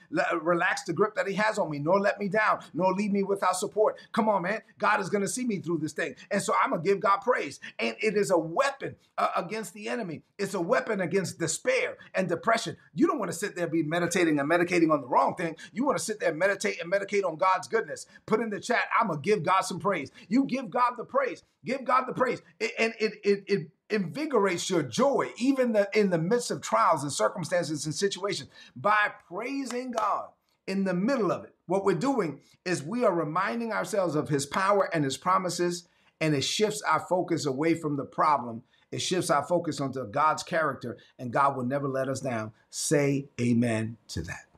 relax 0.42 0.84
the 0.84 0.94
grip 0.94 1.16
that 1.16 1.28
He 1.28 1.36
has 1.36 1.57
on 1.57 1.69
me, 1.69 1.80
nor 1.80 2.00
let 2.00 2.10
let 2.10 2.19
me 2.19 2.28
down, 2.28 2.60
nor 2.74 2.92
leave 2.94 3.12
me 3.12 3.22
without 3.22 3.56
support. 3.56 3.98
Come 4.13 4.28
on, 4.30 4.42
man. 4.42 4.62
God 4.80 5.00
is 5.00 5.10
going 5.10 5.22
to 5.22 5.28
see 5.28 5.46
me 5.46 5.60
through 5.60 5.78
this 5.78 5.94
thing. 5.94 6.16
And 6.31 6.42
so 6.42 6.54
I'm 6.62 6.72
going 6.72 6.81
to 6.81 6.88
give 6.88 7.00
God 7.00 7.18
praise. 7.18 7.60
And 7.78 7.96
it 8.00 8.18
is 8.18 8.31
a 8.31 8.38
weapon 8.38 8.96
uh, 9.18 9.28
against 9.36 9.74
the 9.74 9.90
enemy, 9.90 10.24
it's 10.38 10.54
a 10.54 10.62
weapon 10.62 11.01
against 11.01 11.38
despair 11.40 11.98
and 12.16 12.28
depression. 12.28 12.78
You 12.96 13.06
don't 13.06 13.19
want 13.19 13.30
to 13.31 13.38
sit 13.38 13.56
there 13.56 13.68
be 13.68 13.84
meditating 13.84 14.40
and 14.40 14.50
medicating 14.50 14.92
on 14.92 15.01
the 15.01 15.07
wrong 15.07 15.36
thing. 15.36 15.56
You 15.74 15.86
want 15.89 16.00
to 16.00 16.06
sit 16.06 16.19
there, 16.19 16.30
and 16.30 16.39
meditate 16.39 16.81
and 16.81 16.91
medicate 16.91 17.25
on 17.25 17.36
God's 17.36 17.68
goodness. 17.68 18.06
Put 18.25 18.39
in 18.39 18.50
the 18.50 18.59
chat, 18.59 18.83
I'm 19.00 19.07
going 19.07 19.21
to 19.21 19.30
give 19.30 19.44
God 19.44 19.62
some 19.62 19.80
praise. 19.80 20.12
You 20.27 20.45
give 20.45 20.69
God 20.69 20.94
the 20.97 21.03
praise. 21.03 21.44
Give 21.65 21.83
God 21.83 22.06
the 22.07 22.13
praise. 22.13 22.41
and 22.77 22.94
it, 23.00 23.13
it, 23.24 23.44
it 23.47 23.68
invigorates 23.89 24.69
your 24.69 24.83
joy, 24.83 25.31
even 25.38 25.74
the, 25.74 25.89
in 25.94 26.12
the 26.12 26.18
midst 26.19 26.51
of 26.51 26.62
trials 26.62 27.03
and 27.03 27.12
circumstances 27.12 27.86
and 27.86 27.94
situations, 27.95 28.50
by 28.75 29.12
praising 29.27 29.91
God 29.91 30.30
in 30.68 30.83
the 30.83 30.94
middle 30.94 31.31
of 31.31 31.44
it. 31.44 31.56
What 31.65 31.83
we're 31.83 31.95
doing 31.95 32.41
is 32.65 32.83
we 32.83 33.03
are 33.03 33.13
reminding 33.13 33.74
ourselves 33.74 34.15
of 34.15 34.29
his 34.29 34.46
power 34.46 34.89
and 34.93 35.03
his 35.03 35.17
promises, 35.17 35.88
and 36.22 36.36
it 36.36 36.43
shifts 36.43 36.81
our 36.84 37.00
focus 37.00 37.46
away 37.46 37.74
from 37.74 37.98
the 37.98 38.05
problem. 38.05 38.62
It 38.91 39.01
shifts 39.01 39.29
our 39.29 39.43
focus 39.43 39.81
onto 39.81 40.05
God's 40.05 40.43
character, 40.43 40.98
and 41.17 41.34
God 41.34 41.55
will 41.55 41.65
never 41.65 41.88
let 41.88 42.10
us 42.10 42.22
down. 42.22 42.51
Say 42.69 43.29
amen 43.39 43.98
to 44.10 44.22
that. 44.24 44.49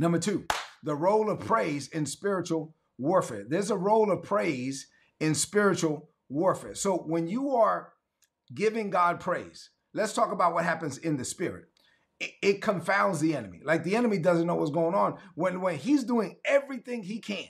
Number 0.00 0.18
two, 0.18 0.46
the 0.82 0.96
role 0.96 1.28
of 1.28 1.40
praise 1.40 1.88
in 1.88 2.06
spiritual 2.06 2.74
warfare. 2.96 3.44
There's 3.46 3.70
a 3.70 3.76
role 3.76 4.10
of 4.10 4.22
praise 4.22 4.86
in 5.20 5.34
spiritual 5.34 6.08
warfare. 6.30 6.74
So 6.74 6.96
when 6.96 7.28
you 7.28 7.54
are 7.56 7.92
giving 8.54 8.88
God 8.88 9.20
praise, 9.20 9.68
let's 9.92 10.14
talk 10.14 10.32
about 10.32 10.54
what 10.54 10.64
happens 10.64 10.96
in 10.96 11.18
the 11.18 11.24
spirit 11.24 11.66
it, 12.18 12.62
confounds 12.62 13.20
the 13.20 13.36
enemy. 13.36 13.60
Like 13.62 13.84
the 13.84 13.94
enemy 13.94 14.16
doesn't 14.16 14.46
know 14.46 14.54
what's 14.54 14.70
going 14.70 14.94
on 14.94 15.18
when 15.34 15.60
when 15.60 15.76
he's 15.76 16.04
doing 16.04 16.36
everything 16.46 17.02
he 17.02 17.18
can 17.18 17.44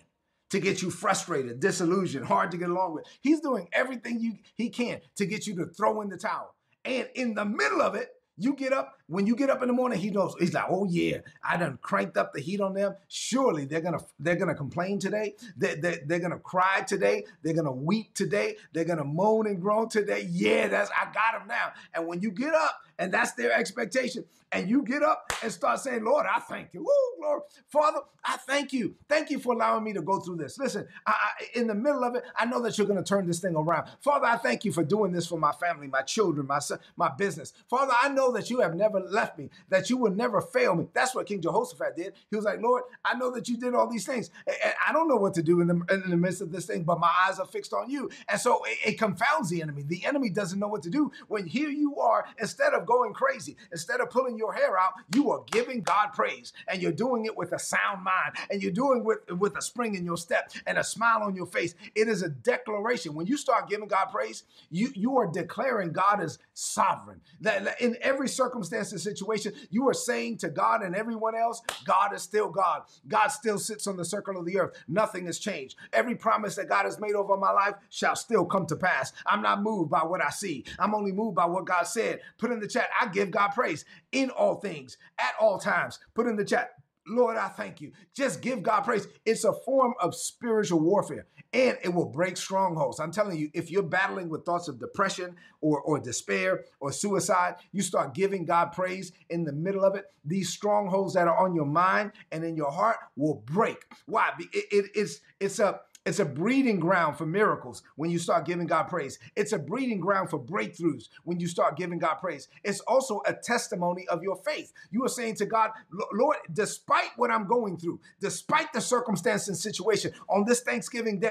to 0.50 0.58
get 0.58 0.82
you 0.82 0.90
frustrated, 0.90 1.60
disillusioned, 1.60 2.26
hard 2.26 2.50
to 2.50 2.56
get 2.56 2.68
along 2.68 2.94
with. 2.94 3.06
He's 3.20 3.40
doing 3.40 3.68
everything 3.72 4.18
you 4.18 4.38
he 4.56 4.70
can 4.70 5.00
to 5.16 5.26
get 5.26 5.46
you 5.46 5.54
to 5.54 5.66
throw 5.66 6.00
in 6.00 6.08
the 6.08 6.16
towel. 6.16 6.56
And 6.84 7.08
in 7.14 7.34
the 7.34 7.44
middle 7.44 7.80
of 7.80 7.94
it, 7.94 8.08
you 8.36 8.54
get 8.54 8.72
up, 8.72 8.94
when 9.10 9.26
you 9.26 9.34
get 9.34 9.50
up 9.50 9.60
in 9.60 9.66
the 9.66 9.74
morning, 9.74 9.98
he 9.98 10.10
knows 10.10 10.34
he's 10.38 10.54
like, 10.54 10.66
oh 10.68 10.84
yeah, 10.84 11.18
I 11.42 11.56
done 11.56 11.78
cranked 11.82 12.16
up 12.16 12.32
the 12.32 12.40
heat 12.40 12.60
on 12.60 12.74
them. 12.74 12.94
Surely 13.08 13.64
they're 13.64 13.80
gonna 13.80 13.98
they're 14.20 14.36
gonna 14.36 14.54
complain 14.54 15.00
today. 15.00 15.34
They, 15.56 15.74
they, 15.74 15.98
they're 16.06 16.20
gonna 16.20 16.38
cry 16.38 16.82
today. 16.86 17.24
They're 17.42 17.54
gonna 17.54 17.72
weep 17.72 18.14
today. 18.14 18.56
They're 18.72 18.84
gonna 18.84 19.04
moan 19.04 19.48
and 19.48 19.60
groan 19.60 19.88
today. 19.88 20.28
Yeah, 20.30 20.68
that's 20.68 20.90
I 20.90 21.06
got 21.06 21.40
them 21.40 21.48
now. 21.48 21.72
And 21.92 22.06
when 22.06 22.20
you 22.20 22.30
get 22.30 22.54
up, 22.54 22.82
and 23.00 23.10
that's 23.12 23.32
their 23.32 23.50
expectation. 23.52 24.24
And 24.52 24.68
you 24.68 24.82
get 24.82 25.02
up 25.02 25.32
and 25.42 25.50
start 25.50 25.80
saying, 25.80 26.04
Lord, 26.04 26.26
I 26.30 26.38
thank 26.40 26.74
you. 26.74 26.80
Woo, 26.80 27.26
Lord, 27.26 27.42
Father, 27.68 28.00
I 28.24 28.36
thank 28.36 28.72
you. 28.72 28.94
Thank 29.08 29.30
you 29.30 29.38
for 29.38 29.54
allowing 29.54 29.84
me 29.84 29.94
to 29.94 30.02
go 30.02 30.20
through 30.20 30.36
this. 30.36 30.58
Listen, 30.58 30.86
I, 31.06 31.12
I, 31.12 31.58
in 31.58 31.66
the 31.66 31.74
middle 31.74 32.04
of 32.04 32.14
it, 32.14 32.24
I 32.36 32.44
know 32.44 32.60
that 32.62 32.76
you're 32.76 32.86
to 32.86 33.02
turn 33.02 33.26
this 33.26 33.40
thing 33.40 33.56
around. 33.56 33.88
Father, 34.00 34.26
I 34.26 34.36
thank 34.36 34.64
you 34.64 34.72
for 34.72 34.84
doing 34.84 35.12
this 35.12 35.26
for 35.26 35.38
my 35.38 35.52
family, 35.52 35.86
my 35.86 36.02
children, 36.02 36.46
my 36.46 36.58
son, 36.58 36.78
my 36.96 37.10
business. 37.16 37.54
Father, 37.70 37.94
I 37.98 38.10
know 38.10 38.32
that 38.32 38.50
you 38.50 38.60
have 38.60 38.74
never 38.74 38.99
never 39.00 39.12
left 39.12 39.38
me, 39.38 39.50
that 39.68 39.90
you 39.90 39.96
will 39.96 40.12
never 40.12 40.40
fail 40.40 40.74
me. 40.74 40.88
That's 40.92 41.14
what 41.14 41.26
King 41.26 41.40
Jehoshaphat 41.40 41.96
did. 41.96 42.14
He 42.30 42.36
was 42.36 42.44
like, 42.44 42.60
Lord, 42.60 42.84
I 43.04 43.14
know 43.14 43.30
that 43.32 43.48
you 43.48 43.56
did 43.56 43.74
all 43.74 43.88
these 43.88 44.06
things. 44.06 44.30
And 44.46 44.74
I 44.86 44.92
don't 44.92 45.08
know 45.08 45.16
what 45.16 45.34
to 45.34 45.42
do 45.42 45.60
in 45.60 45.68
the, 45.68 45.80
in 45.90 46.10
the 46.10 46.16
midst 46.16 46.40
of 46.40 46.52
this 46.52 46.66
thing, 46.66 46.84
but 46.84 47.00
my 47.00 47.10
eyes 47.26 47.38
are 47.38 47.46
fixed 47.46 47.72
on 47.72 47.90
you. 47.90 48.10
And 48.28 48.40
so 48.40 48.62
it, 48.64 48.78
it 48.92 48.98
confounds 48.98 49.50
the 49.50 49.62
enemy. 49.62 49.82
The 49.86 50.04
enemy 50.04 50.30
doesn't 50.30 50.58
know 50.58 50.68
what 50.68 50.82
to 50.82 50.90
do 50.90 51.12
when 51.28 51.46
here 51.46 51.70
you 51.70 51.96
are, 51.96 52.26
instead 52.40 52.74
of 52.74 52.86
going 52.86 53.12
crazy, 53.12 53.56
instead 53.72 54.00
of 54.00 54.10
pulling 54.10 54.38
your 54.38 54.52
hair 54.52 54.78
out, 54.78 54.94
you 55.14 55.30
are 55.30 55.42
giving 55.50 55.82
God 55.82 56.08
praise 56.12 56.52
and 56.68 56.82
you're 56.82 56.92
doing 56.92 57.24
it 57.26 57.36
with 57.36 57.52
a 57.52 57.58
sound 57.58 58.02
mind 58.02 58.34
and 58.50 58.62
you're 58.62 58.72
doing 58.72 59.04
with 59.04 59.18
with 59.30 59.56
a 59.56 59.62
spring 59.62 59.94
in 59.94 60.04
your 60.04 60.16
step 60.16 60.50
and 60.66 60.78
a 60.78 60.84
smile 60.84 61.22
on 61.22 61.34
your 61.34 61.46
face. 61.46 61.74
It 61.94 62.08
is 62.08 62.22
a 62.22 62.28
declaration. 62.28 63.14
When 63.14 63.26
you 63.26 63.36
start 63.36 63.68
giving 63.68 63.88
God 63.88 64.06
praise, 64.06 64.44
you 64.70 64.90
you 64.94 65.16
are 65.18 65.26
declaring 65.26 65.92
God 65.92 66.22
is 66.22 66.38
sovereign. 66.54 67.20
That 67.40 67.80
in 67.80 67.96
every 68.00 68.28
circumstance 68.28 68.89
situation, 68.98 69.52
you 69.70 69.88
are 69.88 69.94
saying 69.94 70.38
to 70.38 70.48
God 70.50 70.82
and 70.82 70.94
everyone 70.94 71.34
else, 71.34 71.62
God 71.84 72.14
is 72.14 72.22
still 72.22 72.48
God. 72.50 72.82
God 73.08 73.28
still 73.28 73.58
sits 73.58 73.86
on 73.86 73.96
the 73.96 74.04
circle 74.04 74.38
of 74.38 74.46
the 74.46 74.58
earth. 74.58 74.76
Nothing 74.88 75.26
has 75.26 75.38
changed. 75.38 75.76
Every 75.92 76.14
promise 76.14 76.56
that 76.56 76.68
God 76.68 76.84
has 76.84 77.00
made 77.00 77.14
over 77.14 77.36
my 77.36 77.50
life 77.50 77.74
shall 77.90 78.16
still 78.16 78.44
come 78.44 78.66
to 78.66 78.76
pass. 78.76 79.12
I'm 79.26 79.42
not 79.42 79.62
moved 79.62 79.90
by 79.90 80.00
what 80.00 80.22
I 80.24 80.30
see. 80.30 80.64
I'm 80.78 80.94
only 80.94 81.12
moved 81.12 81.36
by 81.36 81.46
what 81.46 81.64
God 81.64 81.84
said. 81.84 82.20
Put 82.38 82.52
in 82.52 82.60
the 82.60 82.68
chat, 82.68 82.88
I 83.00 83.08
give 83.08 83.30
God 83.30 83.48
praise 83.48 83.84
in 84.12 84.30
all 84.30 84.56
things, 84.56 84.96
at 85.18 85.34
all 85.40 85.58
times. 85.58 85.98
Put 86.14 86.26
in 86.26 86.36
the 86.36 86.44
chat, 86.44 86.74
Lord, 87.06 87.36
I 87.36 87.48
thank 87.48 87.80
you. 87.80 87.92
Just 88.14 88.42
give 88.42 88.62
God 88.62 88.82
praise. 88.82 89.06
It's 89.24 89.44
a 89.44 89.52
form 89.52 89.94
of 90.00 90.14
spiritual 90.14 90.80
warfare 90.80 91.26
and 91.52 91.76
it 91.82 91.88
will 91.92 92.06
break 92.06 92.36
strongholds. 92.36 93.00
I'm 93.00 93.10
telling 93.10 93.38
you, 93.38 93.50
if 93.52 93.70
you're 93.70 93.82
battling 93.82 94.28
with 94.28 94.44
thoughts 94.44 94.68
of 94.68 94.78
depression 94.78 95.36
or, 95.60 95.80
or 95.80 95.98
despair 95.98 96.64
or 96.78 96.92
suicide, 96.92 97.56
you 97.72 97.82
start 97.82 98.14
giving 98.14 98.44
God 98.44 98.66
praise 98.72 99.12
in 99.30 99.44
the 99.44 99.52
middle 99.52 99.84
of 99.84 99.96
it. 99.96 100.04
These 100.24 100.50
strongholds 100.50 101.14
that 101.14 101.26
are 101.26 101.36
on 101.36 101.54
your 101.54 101.66
mind 101.66 102.12
and 102.30 102.44
in 102.44 102.56
your 102.56 102.70
heart 102.70 102.98
will 103.16 103.42
break. 103.46 103.84
Why? 104.06 104.30
It, 104.38 104.66
it, 104.70 104.90
it's, 104.94 105.20
it's 105.40 105.58
a 105.58 105.80
it's 106.06 106.18
a 106.18 106.24
breeding 106.24 106.80
ground 106.80 107.18
for 107.18 107.26
miracles 107.26 107.82
when 107.96 108.10
you 108.10 108.18
start 108.18 108.46
giving 108.46 108.66
God 108.66 108.84
praise. 108.84 109.18
It's 109.36 109.52
a 109.52 109.58
breeding 109.58 110.00
ground 110.00 110.30
for 110.30 110.38
breakthroughs 110.38 111.08
when 111.24 111.38
you 111.38 111.46
start 111.46 111.76
giving 111.76 111.98
God 111.98 112.14
praise. 112.14 112.48
It's 112.64 112.80
also 112.80 113.20
a 113.26 113.34
testimony 113.34 114.08
of 114.08 114.22
your 114.22 114.36
faith. 114.36 114.72
You 114.90 115.04
are 115.04 115.10
saying 115.10 115.34
to 115.36 115.46
God, 115.46 115.72
Lord, 116.14 116.38
despite 116.54 117.10
what 117.16 117.30
I'm 117.30 117.46
going 117.46 117.76
through, 117.76 118.00
despite 118.18 118.72
the 118.72 118.80
circumstance 118.80 119.48
and 119.48 119.56
situation 119.56 120.12
on 120.28 120.46
this 120.46 120.60
Thanksgiving 120.60 121.20
day, 121.20 121.30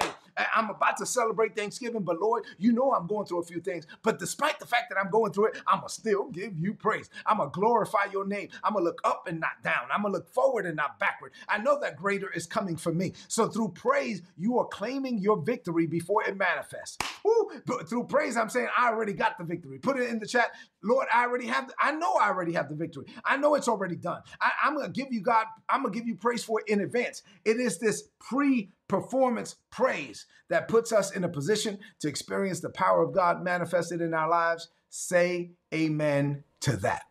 I'm 0.55 0.69
about 0.69 0.97
to 0.97 1.05
celebrate 1.05 1.55
Thanksgiving, 1.55 2.03
but 2.03 2.19
Lord, 2.19 2.45
you 2.59 2.71
know 2.71 2.93
I'm 2.93 3.07
going 3.07 3.25
through 3.25 3.41
a 3.41 3.45
few 3.45 3.61
things. 3.61 3.87
But 4.03 4.19
despite 4.19 4.59
the 4.59 4.67
fact 4.67 4.89
that 4.89 4.99
I'm 4.99 5.09
going 5.09 5.33
through 5.33 5.47
it, 5.47 5.61
I'm 5.67 5.79
going 5.79 5.89
to 5.89 5.93
still 5.93 6.29
give 6.29 6.53
you 6.59 6.75
praise. 6.75 7.09
I'm 7.25 7.37
going 7.37 7.49
to 7.49 7.59
glorify 7.59 8.05
your 8.11 8.25
name. 8.25 8.49
I'm 8.63 8.73
going 8.73 8.85
to 8.85 8.89
look 8.89 9.01
up 9.03 9.27
and 9.27 9.39
not 9.39 9.63
down. 9.63 9.87
I'm 9.91 10.03
going 10.03 10.13
to 10.13 10.19
look 10.19 10.29
forward 10.29 10.67
and 10.67 10.75
not 10.75 10.99
backward. 10.99 11.31
I 11.47 11.57
know 11.57 11.79
that 11.79 11.97
greater 11.97 12.31
is 12.31 12.45
coming 12.45 12.77
for 12.77 12.93
me. 12.93 13.13
So 13.27 13.47
through 13.47 13.69
praise, 13.69 14.21
you 14.37 14.58
are 14.59 14.67
claiming 14.67 15.17
your 15.19 15.41
victory 15.41 15.87
before 15.87 16.23
it 16.23 16.37
manifests. 16.37 16.97
Ooh, 17.25 17.49
through 17.87 18.05
praise, 18.05 18.37
I'm 18.37 18.49
saying 18.49 18.67
I 18.77 18.89
already 18.89 19.13
got 19.13 19.37
the 19.37 19.43
victory. 19.43 19.79
Put 19.79 19.99
it 19.99 20.09
in 20.09 20.19
the 20.19 20.27
chat. 20.27 20.51
Lord, 20.83 21.07
I 21.13 21.25
already 21.25 21.47
have, 21.47 21.67
the, 21.67 21.73
I 21.81 21.91
know 21.91 22.13
I 22.13 22.27
already 22.27 22.53
have 22.53 22.69
the 22.69 22.75
victory. 22.75 23.05
I 23.25 23.37
know 23.37 23.55
it's 23.55 23.67
already 23.67 23.95
done. 23.95 24.21
I, 24.41 24.51
I'm 24.63 24.75
going 24.75 24.91
to 24.91 24.91
give 24.91 25.11
you 25.11 25.21
God, 25.21 25.45
I'm 25.69 25.81
going 25.81 25.93
to 25.93 25.99
give 25.99 26.07
you 26.07 26.15
praise 26.15 26.43
for 26.43 26.59
it 26.61 26.69
in 26.69 26.81
advance. 26.81 27.23
It 27.45 27.57
is 27.57 27.79
this 27.79 28.03
pre 28.19 28.69
performance 28.87 29.55
praise 29.69 30.25
that 30.49 30.67
puts 30.67 30.91
us 30.91 31.11
in 31.11 31.23
a 31.23 31.29
position 31.29 31.79
to 31.99 32.07
experience 32.07 32.59
the 32.59 32.69
power 32.69 33.01
of 33.03 33.13
God 33.13 33.43
manifested 33.43 34.01
in 34.01 34.13
our 34.13 34.29
lives. 34.29 34.69
Say 34.89 35.51
amen 35.73 36.43
to 36.61 36.75
that. 36.77 37.03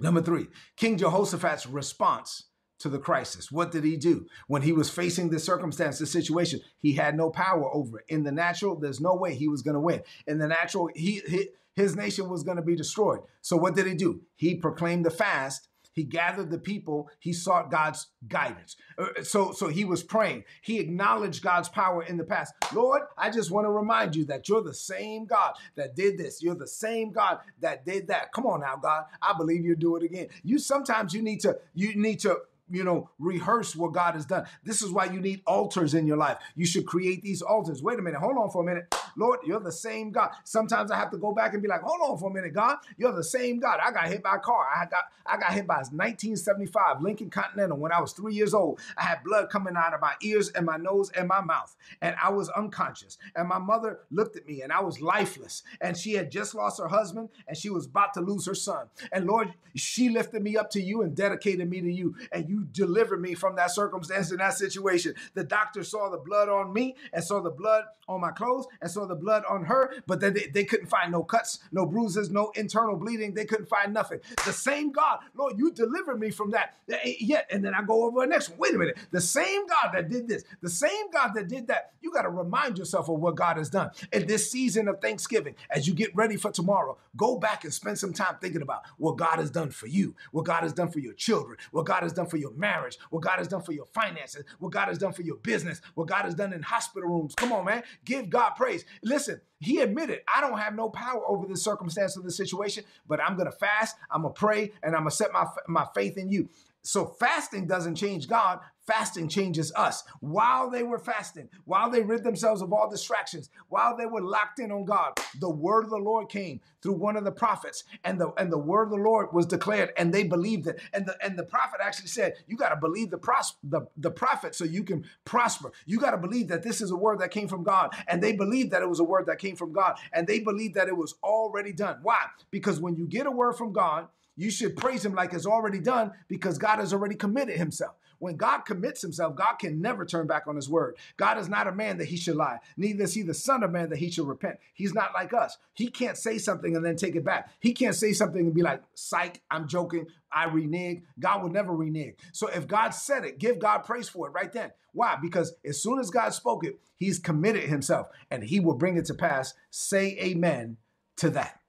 Number 0.00 0.22
three, 0.22 0.46
King 0.76 0.96
Jehoshaphat's 0.96 1.66
response 1.66 2.44
to 2.78 2.88
the 2.88 2.98
crisis. 2.98 3.50
What 3.50 3.70
did 3.70 3.84
he 3.84 3.96
do? 3.96 4.26
When 4.46 4.62
he 4.62 4.72
was 4.72 4.90
facing 4.90 5.30
the 5.30 5.38
circumstance, 5.38 5.98
the 5.98 6.06
situation, 6.06 6.60
he 6.78 6.94
had 6.94 7.16
no 7.16 7.30
power 7.30 7.74
over 7.74 8.00
it. 8.00 8.06
In 8.08 8.24
the 8.24 8.32
natural, 8.32 8.76
there's 8.76 9.00
no 9.00 9.14
way 9.14 9.34
he 9.34 9.48
was 9.48 9.62
going 9.62 9.74
to 9.74 9.80
win. 9.80 10.02
In 10.26 10.38
the 10.38 10.48
natural, 10.48 10.90
he, 10.94 11.22
he 11.26 11.48
his 11.74 11.94
nation 11.94 12.28
was 12.28 12.42
going 12.42 12.56
to 12.56 12.62
be 12.62 12.74
destroyed. 12.74 13.20
So 13.40 13.56
what 13.56 13.76
did 13.76 13.86
he 13.86 13.94
do? 13.94 14.22
He 14.34 14.56
proclaimed 14.56 15.06
the 15.06 15.12
fast 15.12 15.68
he 15.98 16.04
gathered 16.04 16.50
the 16.50 16.58
people. 16.58 17.10
He 17.18 17.32
sought 17.32 17.72
God's 17.72 18.06
guidance. 18.28 18.76
Uh, 18.96 19.20
so, 19.24 19.50
so 19.50 19.66
he 19.66 19.84
was 19.84 20.04
praying. 20.04 20.44
He 20.62 20.78
acknowledged 20.78 21.42
God's 21.42 21.68
power 21.68 22.04
in 22.04 22.16
the 22.16 22.22
past. 22.22 22.54
Lord, 22.72 23.02
I 23.16 23.30
just 23.30 23.50
want 23.50 23.64
to 23.64 23.70
remind 23.72 24.14
you 24.14 24.24
that 24.26 24.48
you're 24.48 24.62
the 24.62 24.72
same 24.72 25.26
God 25.26 25.54
that 25.74 25.96
did 25.96 26.16
this. 26.16 26.40
You're 26.40 26.54
the 26.54 26.68
same 26.68 27.10
God 27.10 27.38
that 27.58 27.84
did 27.84 28.06
that. 28.06 28.30
Come 28.32 28.46
on 28.46 28.60
now, 28.60 28.76
God. 28.76 29.06
I 29.20 29.34
believe 29.36 29.64
you'll 29.64 29.74
do 29.74 29.96
it 29.96 30.04
again. 30.04 30.28
You 30.44 30.60
sometimes 30.60 31.12
you 31.12 31.20
need 31.20 31.40
to 31.40 31.58
you 31.74 31.96
need 31.96 32.20
to 32.20 32.36
you 32.70 32.84
know, 32.84 33.10
rehearse 33.18 33.74
what 33.74 33.92
God 33.92 34.14
has 34.14 34.26
done. 34.26 34.46
This 34.64 34.82
is 34.82 34.90
why 34.90 35.06
you 35.06 35.20
need 35.20 35.42
altars 35.46 35.94
in 35.94 36.06
your 36.06 36.16
life. 36.16 36.38
You 36.54 36.66
should 36.66 36.86
create 36.86 37.22
these 37.22 37.42
altars. 37.42 37.82
Wait 37.82 37.98
a 37.98 38.02
minute, 38.02 38.20
hold 38.20 38.36
on 38.36 38.50
for 38.50 38.62
a 38.62 38.66
minute. 38.66 38.94
Lord, 39.18 39.40
you're 39.44 39.60
the 39.60 39.72
same 39.72 40.10
God. 40.10 40.30
Sometimes 40.44 40.90
I 40.90 40.96
have 40.96 41.10
to 41.12 41.18
go 41.18 41.32
back 41.32 41.54
and 41.54 41.62
be 41.62 41.68
like, 41.68 41.80
hold 41.80 42.10
on 42.10 42.18
for 42.18 42.30
a 42.30 42.34
minute, 42.34 42.52
God. 42.52 42.76
You're 42.96 43.12
the 43.12 43.24
same 43.24 43.58
God. 43.58 43.80
I 43.82 43.90
got 43.90 44.08
hit 44.08 44.22
by 44.22 44.36
a 44.36 44.38
car. 44.38 44.66
I 44.74 44.84
got 44.86 45.04
I 45.26 45.36
got 45.36 45.52
hit 45.52 45.66
by 45.66 45.74
a 45.74 45.88
1975 45.88 47.02
Lincoln 47.02 47.30
Continental 47.30 47.78
when 47.78 47.92
I 47.92 48.00
was 48.00 48.12
three 48.12 48.34
years 48.34 48.54
old. 48.54 48.80
I 48.96 49.02
had 49.02 49.22
blood 49.24 49.50
coming 49.50 49.74
out 49.76 49.94
of 49.94 50.00
my 50.00 50.14
ears 50.22 50.50
and 50.50 50.66
my 50.66 50.76
nose 50.76 51.10
and 51.10 51.28
my 51.28 51.40
mouth. 51.40 51.74
And 52.02 52.16
I 52.22 52.30
was 52.30 52.48
unconscious. 52.50 53.18
And 53.34 53.48
my 53.48 53.58
mother 53.58 54.00
looked 54.10 54.36
at 54.36 54.46
me 54.46 54.62
and 54.62 54.72
I 54.72 54.80
was 54.80 55.00
lifeless. 55.00 55.62
And 55.80 55.96
she 55.96 56.12
had 56.14 56.30
just 56.30 56.54
lost 56.54 56.80
her 56.80 56.88
husband 56.88 57.28
and 57.46 57.56
she 57.56 57.70
was 57.70 57.86
about 57.86 58.14
to 58.14 58.20
lose 58.20 58.46
her 58.46 58.54
son. 58.54 58.86
And 59.12 59.26
Lord, 59.26 59.52
she 59.74 60.08
lifted 60.08 60.42
me 60.42 60.56
up 60.56 60.70
to 60.70 60.82
you 60.82 61.02
and 61.02 61.14
dedicated 61.14 61.68
me 61.68 61.80
to 61.80 61.92
you. 61.92 62.14
And 62.32 62.48
you 62.48 62.58
you 62.58 62.66
delivered 62.72 63.20
me 63.20 63.34
from 63.34 63.56
that 63.56 63.70
circumstance 63.70 64.30
and 64.30 64.40
that 64.40 64.54
situation. 64.54 65.14
The 65.34 65.44
doctor 65.44 65.84
saw 65.84 66.08
the 66.08 66.18
blood 66.18 66.48
on 66.48 66.72
me 66.72 66.96
and 67.12 67.22
saw 67.22 67.40
the 67.40 67.50
blood 67.50 67.84
on 68.08 68.20
my 68.20 68.30
clothes 68.30 68.66
and 68.80 68.90
saw 68.90 69.06
the 69.08 69.14
blood 69.14 69.44
on 69.48 69.64
her, 69.64 69.94
but 70.06 70.20
they, 70.20 70.30
they 70.30 70.64
couldn't 70.64 70.86
find 70.86 71.12
no 71.12 71.22
cuts, 71.22 71.60
no 71.72 71.86
bruises, 71.86 72.30
no 72.30 72.50
internal 72.54 72.96
bleeding. 72.96 73.34
They 73.34 73.44
couldn't 73.44 73.68
find 73.68 73.92
nothing. 73.92 74.20
The 74.44 74.52
same 74.52 74.92
God, 74.92 75.20
Lord, 75.34 75.58
you 75.58 75.72
delivered 75.72 76.20
me 76.20 76.30
from 76.30 76.50
that. 76.52 76.74
Yet, 77.04 77.48
and 77.50 77.64
then 77.64 77.74
I 77.74 77.82
go 77.82 78.04
over 78.04 78.20
the 78.20 78.26
next 78.26 78.50
one. 78.50 78.58
Wait 78.58 78.74
a 78.74 78.78
minute. 78.78 78.98
The 79.10 79.20
same 79.20 79.66
God 79.66 79.90
that 79.92 80.08
did 80.08 80.28
this, 80.28 80.44
the 80.62 80.70
same 80.70 81.10
God 81.12 81.32
that 81.34 81.48
did 81.48 81.68
that, 81.68 81.92
you 82.00 82.12
got 82.12 82.22
to 82.22 82.30
remind 82.30 82.78
yourself 82.78 83.08
of 83.08 83.18
what 83.18 83.34
God 83.34 83.56
has 83.56 83.68
done. 83.70 83.90
In 84.12 84.26
this 84.26 84.50
season 84.50 84.88
of 84.88 85.00
Thanksgiving, 85.00 85.54
as 85.70 85.86
you 85.86 85.94
get 85.94 86.14
ready 86.14 86.36
for 86.36 86.50
tomorrow, 86.50 86.96
go 87.16 87.38
back 87.38 87.64
and 87.64 87.72
spend 87.72 87.98
some 87.98 88.12
time 88.12 88.36
thinking 88.40 88.62
about 88.62 88.82
what 88.98 89.16
God 89.16 89.38
has 89.38 89.50
done 89.50 89.70
for 89.70 89.86
you, 89.86 90.14
what 90.32 90.44
God 90.44 90.62
has 90.62 90.72
done 90.72 90.88
for 90.90 91.00
your 91.00 91.14
children, 91.14 91.58
what 91.72 91.86
God 91.86 92.02
has 92.02 92.12
done 92.12 92.26
for 92.26 92.36
your 92.36 92.52
marriage, 92.52 92.98
what 93.10 93.22
God 93.22 93.38
has 93.38 93.48
done 93.48 93.62
for 93.62 93.72
your 93.72 93.86
finances, 93.86 94.44
what 94.58 94.72
God 94.72 94.88
has 94.88 94.98
done 94.98 95.12
for 95.12 95.22
your 95.22 95.36
business, 95.36 95.80
what 95.94 96.08
God 96.08 96.24
has 96.24 96.34
done 96.34 96.52
in 96.52 96.62
hospital 96.62 97.08
rooms. 97.08 97.34
Come 97.34 97.52
on, 97.52 97.64
man. 97.64 97.82
Give 98.04 98.28
God 98.30 98.50
praise. 98.50 98.84
Listen, 99.02 99.40
he 99.60 99.80
admitted, 99.80 100.20
I 100.32 100.40
don't 100.40 100.58
have 100.58 100.74
no 100.74 100.88
power 100.88 101.22
over 101.26 101.46
the 101.46 101.56
circumstance 101.56 102.16
of 102.16 102.24
the 102.24 102.30
situation, 102.30 102.84
but 103.06 103.20
I'm 103.20 103.36
going 103.36 103.50
to 103.50 103.56
fast, 103.56 103.96
I'm 104.10 104.22
going 104.22 104.34
to 104.34 104.38
pray, 104.38 104.72
and 104.82 104.94
I'm 104.94 105.02
going 105.02 105.10
to 105.10 105.16
set 105.16 105.32
my, 105.32 105.46
my 105.66 105.86
faith 105.94 106.16
in 106.16 106.28
you. 106.30 106.48
So 106.82 107.04
fasting 107.06 107.66
doesn't 107.66 107.96
change 107.96 108.28
God. 108.28 108.60
Fasting 108.86 109.28
changes 109.28 109.70
us. 109.76 110.02
While 110.20 110.70
they 110.70 110.82
were 110.82 110.98
fasting, 110.98 111.50
while 111.66 111.90
they 111.90 112.00
rid 112.00 112.24
themselves 112.24 112.62
of 112.62 112.72
all 112.72 112.88
distractions, 112.88 113.50
while 113.68 113.94
they 113.94 114.06
were 114.06 114.22
locked 114.22 114.58
in 114.60 114.72
on 114.72 114.86
God, 114.86 115.12
the 115.38 115.50
word 115.50 115.84
of 115.84 115.90
the 115.90 115.98
Lord 115.98 116.30
came 116.30 116.60
through 116.80 116.94
one 116.94 117.16
of 117.16 117.24
the 117.24 117.32
prophets, 117.32 117.84
and 118.04 118.18
the 118.18 118.32
and 118.38 118.50
the 118.50 118.56
word 118.56 118.84
of 118.84 118.90
the 118.90 118.96
Lord 118.96 119.34
was 119.34 119.44
declared, 119.44 119.92
and 119.98 120.14
they 120.14 120.22
believed 120.22 120.66
it. 120.66 120.80
And 120.94 121.04
the 121.04 121.16
and 121.22 121.38
the 121.38 121.42
prophet 121.42 121.80
actually 121.82 122.08
said, 122.08 122.36
"You 122.46 122.56
got 122.56 122.70
to 122.70 122.76
believe 122.76 123.10
the 123.10 123.18
pros- 123.18 123.56
the 123.62 123.82
the 123.98 124.10
prophet 124.10 124.54
so 124.54 124.64
you 124.64 124.82
can 124.84 125.04
prosper. 125.26 125.72
You 125.84 125.98
got 126.00 126.12
to 126.12 126.16
believe 126.18 126.48
that 126.48 126.62
this 126.62 126.80
is 126.80 126.90
a 126.90 126.96
word 126.96 127.18
that 127.18 127.30
came 127.30 127.48
from 127.48 127.64
God." 127.64 127.94
And 128.06 128.22
they 128.22 128.32
believed 128.32 128.70
that 128.70 128.80
it 128.80 128.88
was 128.88 129.00
a 129.00 129.04
word 129.04 129.26
that 129.26 129.38
came 129.38 129.56
from 129.56 129.74
God, 129.74 129.98
and 130.12 130.26
they 130.26 130.40
believed 130.40 130.76
that 130.76 130.88
it 130.88 130.96
was 130.96 131.14
already 131.22 131.74
done. 131.74 131.98
Why? 132.02 132.28
Because 132.50 132.80
when 132.80 132.96
you 132.96 133.06
get 133.06 133.26
a 133.26 133.30
word 133.30 133.54
from 133.56 133.74
God 133.74 134.08
you 134.38 134.50
should 134.50 134.76
praise 134.76 135.04
him 135.04 135.14
like 135.14 135.34
it's 135.34 135.46
already 135.46 135.80
done 135.80 136.12
because 136.28 136.58
God 136.58 136.78
has 136.78 136.92
already 136.92 137.16
committed 137.16 137.56
himself. 137.56 137.96
When 138.20 138.36
God 138.36 138.60
commits 138.60 139.02
himself, 139.02 139.34
God 139.34 139.54
can 139.58 139.80
never 139.80 140.04
turn 140.04 140.28
back 140.28 140.46
on 140.46 140.54
his 140.54 140.68
word. 140.68 140.96
God 141.16 141.38
is 141.38 141.48
not 141.48 141.66
a 141.66 141.72
man 141.72 141.98
that 141.98 142.06
he 142.06 142.16
should 142.16 142.36
lie, 142.36 142.58
neither 142.76 143.04
is 143.04 143.14
he 143.14 143.22
the 143.22 143.34
son 143.34 143.64
of 143.64 143.72
man 143.72 143.90
that 143.90 143.98
he 143.98 144.10
should 144.10 144.28
repent. 144.28 144.58
He's 144.74 144.94
not 144.94 145.12
like 145.12 145.34
us. 145.34 145.58
He 145.74 145.88
can't 145.88 146.16
say 146.16 146.38
something 146.38 146.76
and 146.76 146.84
then 146.84 146.94
take 146.94 147.16
it 147.16 147.24
back. 147.24 147.50
He 147.58 147.72
can't 147.72 147.96
say 147.96 148.12
something 148.12 148.40
and 148.40 148.54
be 148.54 148.62
like, 148.62 148.80
psych, 148.94 149.42
I'm 149.50 149.66
joking, 149.66 150.06
I 150.32 150.44
renege. 150.44 151.02
God 151.18 151.42
will 151.42 151.50
never 151.50 151.74
renege. 151.74 152.14
So 152.32 152.46
if 152.46 152.68
God 152.68 152.90
said 152.90 153.24
it, 153.24 153.38
give 153.38 153.58
God 153.58 153.78
praise 153.78 154.08
for 154.08 154.28
it 154.28 154.32
right 154.32 154.52
then. 154.52 154.70
Why? 154.92 155.16
Because 155.20 155.54
as 155.64 155.82
soon 155.82 155.98
as 155.98 156.10
God 156.10 156.32
spoke 156.32 156.64
it, 156.64 156.78
he's 156.96 157.18
committed 157.18 157.64
himself 157.64 158.06
and 158.30 158.44
he 158.44 158.60
will 158.60 158.74
bring 158.74 158.96
it 158.96 159.04
to 159.06 159.14
pass. 159.14 159.54
Say 159.70 160.16
amen 160.20 160.76
to 161.16 161.30
that. 161.30 161.60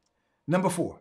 Number 0.47 0.69
four, 0.69 0.99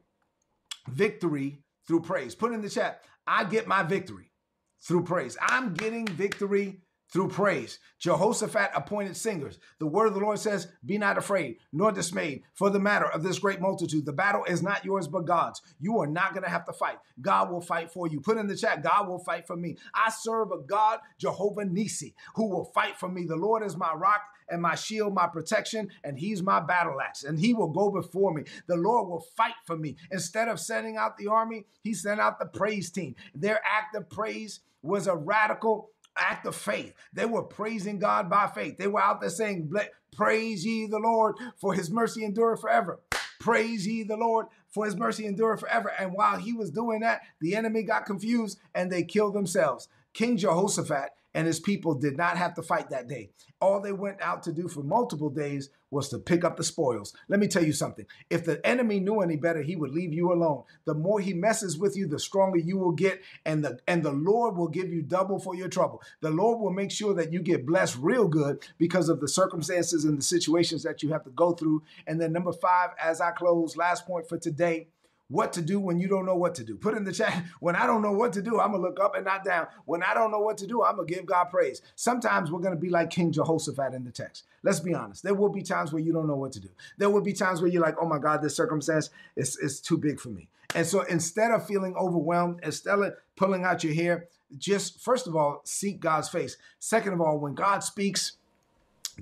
victory 0.89 1.63
through 1.87 2.03
praise. 2.03 2.35
Put 2.35 2.53
in 2.53 2.61
the 2.61 2.71
chat, 2.71 3.03
I 3.27 3.45
get 3.45 3.67
my 3.67 3.83
victory 3.83 4.33
through 4.81 5.05
praise. 5.05 5.37
I'm 5.41 5.75
getting 5.75 6.07
victory 6.07 6.81
through 7.13 7.29
praise. 7.29 7.79
Jehoshaphat 7.99 8.71
appointed 8.75 9.17
singers. 9.17 9.59
The 9.79 9.87
word 9.87 10.09
of 10.09 10.15
the 10.15 10.21
Lord 10.21 10.39
says, 10.39 10.69
Be 10.85 10.99
not 10.99 11.17
afraid, 11.17 11.57
nor 11.73 11.91
dismayed, 11.91 12.43
for 12.55 12.71
the 12.71 12.79
matter 12.79 13.07
of 13.07 13.23
this 13.23 13.39
great 13.39 13.61
multitude. 13.61 14.05
The 14.05 14.13
battle 14.13 14.45
is 14.45 14.63
not 14.63 14.85
yours, 14.85 15.09
but 15.09 15.25
God's. 15.25 15.63
You 15.81 15.99
are 16.01 16.07
not 16.07 16.35
going 16.35 16.45
to 16.45 16.51
have 16.51 16.67
to 16.67 16.73
fight. 16.73 16.99
God 17.21 17.51
will 17.51 17.61
fight 17.61 17.91
for 17.91 18.07
you. 18.07 18.21
Put 18.21 18.37
in 18.37 18.47
the 18.47 18.57
chat, 18.57 18.83
God 18.83 19.09
will 19.09 19.19
fight 19.19 19.47
for 19.47 19.57
me. 19.57 19.77
I 19.95 20.11
serve 20.11 20.53
a 20.53 20.59
God, 20.59 21.01
Jehovah 21.19 21.65
Nissi, 21.65 22.15
who 22.35 22.51
will 22.51 22.67
fight 22.67 22.97
for 22.99 23.09
me. 23.09 23.25
The 23.25 23.37
Lord 23.37 23.65
is 23.65 23.77
my 23.77 23.93
rock 23.95 24.21
and 24.51 24.63
my 24.63 24.75
shield, 24.75 25.15
my 25.15 25.27
protection, 25.27 25.89
and 26.05 26.19
he's 26.19 26.43
my 26.43 26.61
battle 26.61 27.01
axe, 27.01 27.25
and 27.25 27.39
he 27.39 27.55
will 27.55 27.69
go 27.69 27.91
before 27.91 28.33
me. 28.33 28.45
The 28.67 28.77
Lord 28.77 29.09
will 29.09 29.25
fight 29.37 29.55
for 29.65 29.77
me. 29.77 29.97
Instead 30.11 30.49
of 30.49 30.61
sending 30.61 30.97
out 30.97 31.17
the 31.17 31.29
army, 31.29 31.67
he 31.83 31.95
sent 31.95 32.21
out 32.21 32.39
the 32.39 32.47
praise 32.47 32.91
team. 32.91 33.15
Their 33.35 33.61
act 33.65 33.95
of 33.95 34.09
praise 34.11 34.61
was 34.83 35.07
a 35.07 35.17
radical 35.17 35.91
act 36.17 36.47
of 36.47 36.55
faith. 36.55 36.95
They 37.13 37.27
were 37.27 37.43
praising 37.43 37.99
God 37.99 38.29
by 38.29 38.49
faith. 38.49 38.77
They 38.79 38.87
were 38.87 39.03
out 39.03 39.21
there 39.21 39.31
saying, 39.31 39.73
Praise 40.17 40.65
ye 40.67 40.87
the 40.87 40.99
Lord, 40.99 41.37
for 41.57 41.75
his 41.75 41.91
mercy 41.91 42.25
endureth 42.25 42.61
forever. 42.61 43.01
Praise 43.39 43.87
ye 43.87 44.03
the 44.03 44.17
Lord, 44.17 44.47
for 44.69 44.85
his 44.85 44.97
mercy 44.97 45.27
endureth 45.27 45.61
forever. 45.61 45.93
And 45.99 46.13
while 46.13 46.39
he 46.39 46.53
was 46.53 46.71
doing 46.71 47.01
that, 47.01 47.23
the 47.41 47.55
enemy 47.55 47.83
got 47.83 48.07
confused 48.07 48.59
and 48.75 48.91
they 48.91 49.05
killed 49.05 49.35
themselves. 49.35 49.89
King 50.13 50.37
Jehoshaphat 50.37 51.11
and 51.35 51.47
his 51.47 51.61
people 51.61 51.95
did 51.95 52.17
not 52.17 52.37
have 52.37 52.55
to 52.55 52.63
fight 52.63 52.91
that 52.91 53.09
day. 53.09 53.31
All 53.61 53.81
they 53.81 53.93
went 53.93 54.21
out 54.23 54.43
to 54.45 54.53
do 54.53 54.69
for 54.69 54.83
multiple 54.83 55.31
days 55.31 55.71
was 55.91 56.09
to 56.11 56.19
pick 56.19 56.45
up 56.45 56.57
the 56.57 56.65
spoils. 56.65 57.15
Let 57.29 57.41
me 57.41 57.49
tell 57.49 57.65
you 57.65 57.73
something. 57.73 58.07
If 58.31 58.45
the 58.45 58.65
enemy 58.67 59.01
knew 59.01 59.21
any 59.21 59.37
better, 59.37 59.63
he 59.63 59.75
would 59.77 59.91
leave 59.91 60.13
you 60.13 60.33
alone. 60.33 60.65
The 60.85 60.95
more 60.95 61.21
he 61.21 61.33
messes 61.33 61.79
with 61.79 61.97
you, 61.97 62.07
the 62.07 62.19
stronger 62.19 62.59
you 62.59 62.77
will 62.77 62.93
get 62.93 63.23
and 63.45 63.65
the 63.65 63.79
and 63.87 64.03
the 64.03 64.13
Lord 64.13 64.57
will 64.57 64.69
give 64.69 64.93
you 64.93 65.03
double 65.03 65.39
for 65.39 65.55
your 65.55 65.69
trouble. 65.69 66.03
The 66.21 66.31
Lord 66.31 66.61
will 66.61 66.73
make 66.73 66.91
sure 66.91 67.15
that 67.15 67.33
you 67.33 67.41
get 67.41 67.67
blessed 67.67 67.97
real 68.01 68.29
good 68.29 68.67
because 68.79 69.09
of 69.09 69.21
the 69.21 69.29
circumstances 69.29 70.05
and 70.05 70.19
the 70.19 70.23
situations 70.23 70.83
that 70.83 71.03
you 71.03 71.11
have 71.11 71.25
to 71.25 71.31
go 71.31 71.53
through. 71.53 71.83
And 72.07 72.21
then 72.21 72.33
number 72.33 72.53
5 72.53 72.91
as 73.03 73.21
I 73.21 73.31
close, 73.31 73.77
last 73.77 74.07
point 74.07 74.29
for 74.29 74.39
today, 74.39 74.89
what 75.29 75.53
to 75.53 75.63
do 75.63 75.79
when 75.79 75.99
you 75.99 76.09
don't 76.09 76.25
know 76.25 76.35
what 76.35 76.55
to 76.57 76.65
do. 76.65 76.77
Put 76.77 76.97
in 76.97 77.05
the 77.05 77.13
chat, 77.13 77.45
when 77.61 77.77
I 77.77 77.87
don't 77.87 78.03
know 78.03 78.13
what 78.13 78.33
to 78.35 78.43
do, 78.43 78.61
I'm 78.61 78.71
going 78.71 78.83
to 78.83 78.89
look 78.89 79.01
up 79.01 79.15
and 79.15 79.25
not 79.25 79.45
down. 79.45 79.67
When 79.85 80.03
I 80.03 80.15
don't 80.15 80.31
know 80.31 80.41
what 80.41 80.59
to 80.59 80.67
do, 80.67 80.83
I'm 80.83 80.97
going 80.97 81.07
to 81.07 81.15
give 81.15 81.27
God 81.27 81.45
praise. 81.45 81.83
Sometimes 81.97 82.51
we're 82.51 82.61
going 82.61 82.75
to 82.75 82.81
be 82.81 82.91
like 82.91 83.11
King 83.11 83.33
Jehoshaphat 83.33 83.95
in 83.95 84.05
the 84.05 84.11
text. 84.11 84.45
Let's 84.63 84.81
be 84.81 84.95
honest. 84.95 85.23
There 85.23 85.35
will 85.35 85.51
be 85.51 85.63
times 85.63 85.93
where 85.93 86.03
you 86.03 86.13
don't 86.13 86.27
know 86.27 86.37
what 86.37 86.53
to 86.53 86.61
do. 86.61 86.69
There 86.97 87.11
will 87.11 87.21
be 87.21 87.33
times 87.33 87.61
where 87.61 87.71
you're 87.71 87.83
like, 87.83 87.97
oh 88.01 88.07
my 88.07 88.19
God, 88.19 88.43
this 88.43 88.57
circumstance 88.57 89.11
is, 89.37 89.57
is 89.57 89.81
too 89.81 89.99
big 89.99 90.21
for 90.21 90.31
me. 90.31 90.49
And 90.75 90.87
so 90.87 91.03
instead 91.03 91.51
of 91.51 91.67
feeling 91.67 91.95
overwhelmed, 91.97 92.61
instead 92.63 92.99
of 92.99 93.15
pulling 93.37 93.65
out 93.65 93.85
your 93.85 93.95
hair, 93.95 94.29
just 94.57 95.01
first 95.01 95.27
of 95.27 95.37
all, 95.37 95.61
seek 95.65 96.01
God's 96.01 96.29
face. 96.29 96.57
Second 96.79 97.15
of 97.15 97.21
all, 97.21 97.39
when 97.39 97.55
God 97.55 97.81
speaks, 97.81 98.33